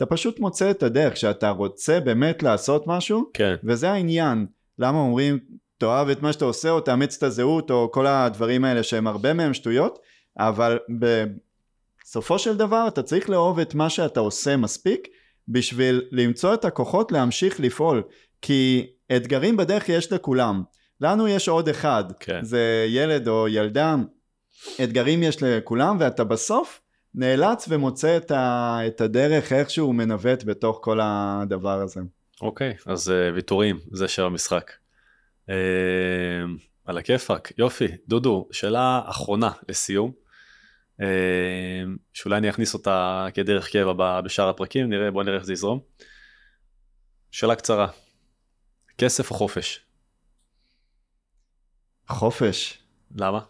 אתה 0.03 0.09
פשוט 0.09 0.40
מוצא 0.40 0.70
את 0.70 0.82
הדרך, 0.82 1.16
שאתה 1.16 1.51
רוצה 1.51 2.01
באמת 2.01 2.42
לעשות 2.42 2.86
משהו, 2.86 3.30
כן. 3.34 3.55
וזה 3.64 3.90
העניין, 3.90 4.46
למה 4.78 4.98
אומרים 4.98 5.38
תאהב 5.78 6.09
את 6.09 6.22
מה 6.22 6.32
שאתה 6.32 6.44
עושה 6.44 6.70
או 6.70 6.80
תאמץ 6.80 7.16
את 7.16 7.22
הזהות 7.22 7.70
או 7.70 7.90
כל 7.92 8.07
הדברים 8.07 8.64
האלה 8.64 8.82
שהם 8.82 9.07
הרבה 9.07 9.32
מהם 9.32 9.55
שטויות, 9.55 9.98
אבל 10.38 10.78
בסופו 12.05 12.38
של 12.38 12.57
דבר 12.57 12.84
אתה 12.88 13.03
צריך 13.03 13.30
לאהוב 13.30 13.59
את 13.59 13.74
מה 13.74 13.90
שאתה 13.90 14.20
עושה 14.20 14.57
מספיק 14.57 15.09
בשביל 15.48 16.03
למצוא 16.12 16.55
את 16.55 16.64
הכוחות 16.64 17.12
להמשיך 17.12 17.61
לפעול, 17.61 18.03
כי 18.42 18.86
אתגרים 19.16 19.57
בדרך 19.57 19.88
יש 19.88 20.12
לכולם. 20.12 20.62
לנו 21.01 21.28
יש 21.28 21.48
עוד 21.48 21.68
אחד, 21.68 22.05
כן. 22.20 22.44
זה 22.44 22.86
ילד 22.88 23.28
או 23.28 23.48
ילדה, 23.48 23.96
אתגרים 24.84 25.22
יש 25.22 25.42
לכולם 25.42 25.96
ואתה 26.01 26.24
בסוף 26.24 26.80
נאלץ 27.14 27.66
ומוצא 27.68 28.16
את, 28.16 28.30
ה, 28.30 28.78
את 28.86 29.00
הדרך 29.00 29.52
איכשהו 29.52 29.92
מנווט 29.92 30.44
בתוך 30.44 30.78
כל 30.82 30.98
הדבר 31.02 31.80
הזה. 31.80 32.00
אוקיי, 32.40 32.74
אז 32.86 33.08
uh, 33.08 33.34
ויתורים, 33.34 33.78
זה 33.92 34.08
שם 34.08 34.22
המשחק. 34.22 34.72
Uh, 35.46 35.52
על 36.84 36.98
הכיפאק, 36.98 37.52
יופי. 37.58 37.88
דודו, 38.08 38.48
שאלה 38.52 39.02
אחרונה 39.04 39.50
לסיום, 39.68 40.12
uh, 41.00 41.04
שאולי 42.12 42.36
אני 42.36 42.50
אכניס 42.50 42.74
אותה 42.74 43.26
כדרך 43.34 43.70
קבע 43.72 44.20
בשאר 44.20 44.48
הפרקים, 44.48 44.90
נראה, 44.90 45.11
בוא 45.11 45.22
נראה 45.22 45.36
איך 45.36 45.44
זה 45.44 45.52
יזרום. 45.52 45.80
שאלה 47.30 47.54
קצרה, 47.54 47.86
כסף 48.98 49.30
או 49.30 49.36
חופש? 49.36 49.80
חופש. 52.08 52.78
למה? 53.16 53.40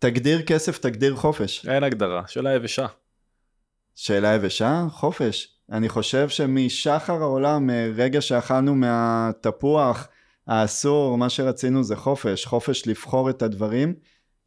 תגדיר 0.00 0.42
כסף, 0.42 0.78
תגדיר 0.78 1.16
חופש. 1.16 1.66
אין 1.68 1.84
הגדרה, 1.84 2.22
שאלה 2.26 2.54
יבשה. 2.54 2.86
שאלה 3.94 4.28
יבשה? 4.28 4.86
חופש. 4.90 5.48
אני 5.72 5.88
חושב 5.88 6.28
שמשחר 6.28 7.22
העולם, 7.22 7.66
מרגע 7.66 8.20
שאכלנו 8.20 8.74
מהתפוח 8.74 10.08
האסור, 10.46 11.18
מה 11.18 11.28
שרצינו 11.28 11.84
זה 11.84 11.96
חופש. 11.96 12.46
חופש 12.46 12.86
לבחור 12.86 13.30
את 13.30 13.42
הדברים, 13.42 13.94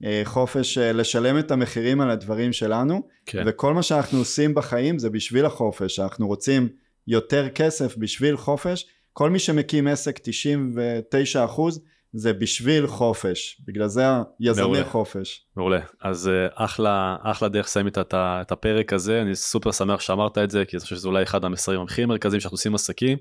אה, 0.03 0.21
חופש 0.23 0.77
אה, 0.77 0.91
לשלם 0.91 1.39
את 1.39 1.51
המחירים 1.51 2.01
על 2.01 2.09
הדברים 2.09 2.53
שלנו, 2.53 3.07
כן. 3.25 3.43
וכל 3.45 3.73
מה 3.73 3.83
שאנחנו 3.83 4.19
עושים 4.19 4.53
בחיים 4.53 4.99
זה 4.99 5.09
בשביל 5.09 5.45
החופש. 5.45 5.99
אנחנו 5.99 6.27
רוצים 6.27 6.69
יותר 7.07 7.49
כסף 7.49 7.97
בשביל 7.97 8.37
חופש. 8.37 8.87
כל 9.13 9.29
מי 9.29 9.39
שמקים 9.39 9.87
עסק 9.87 10.19
99 10.23 11.45
אחוז 11.45 11.81
זה 12.13 12.33
בשביל 12.33 12.87
חופש, 12.87 13.61
בגלל 13.67 13.87
זה 13.87 14.03
יזמי 14.39 14.63
מעולה. 14.63 14.85
חופש. 14.85 15.45
מעולה, 15.55 15.79
אז 16.01 16.27
אה, 16.27 16.47
אחלה, 16.65 17.15
אחלה 17.21 17.49
דרך 17.49 17.65
לסיים 17.65 17.87
את, 17.87 17.97
את 18.13 18.51
הפרק 18.51 18.93
הזה, 18.93 19.21
אני 19.21 19.35
סופר 19.35 19.71
שמח 19.71 19.99
שאמרת 19.99 20.37
את 20.37 20.51
זה, 20.51 20.65
כי 20.65 20.75
אני 20.77 20.83
חושב 20.83 20.95
שזה 20.95 21.07
אולי 21.07 21.23
אחד 21.23 21.45
המסרים 21.45 21.81
הכי 21.81 22.05
מרכזיים 22.05 22.39
שאנחנו 22.39 22.55
עושים 22.55 22.75
עסקים. 22.75 23.17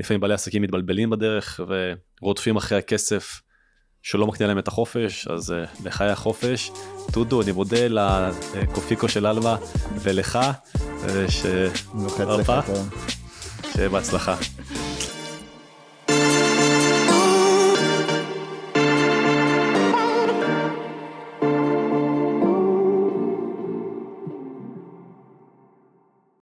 לפעמים 0.00 0.20
בעלי 0.20 0.34
עסקים 0.34 0.62
מתבלבלים 0.62 1.10
בדרך 1.10 1.60
ורודפים 2.20 2.56
אחרי 2.56 2.78
הכסף 2.78 3.40
שלא 4.02 4.26
מקנה 4.26 4.46
להם 4.46 4.58
את 4.58 4.68
החופש, 4.68 5.28
אז 5.28 5.52
אה, 5.52 5.64
לך 5.84 6.00
היה 6.00 6.14
חופש. 6.14 6.70
טודו, 7.12 7.42
אני 7.42 7.52
מודה 7.52 7.86
לקופיקו 8.54 9.08
של 9.08 9.26
אלמה 9.26 9.56
ולך, 10.02 10.38
ש... 11.28 11.46
שיהיה 13.72 13.88
בהצלחה. 13.88 14.36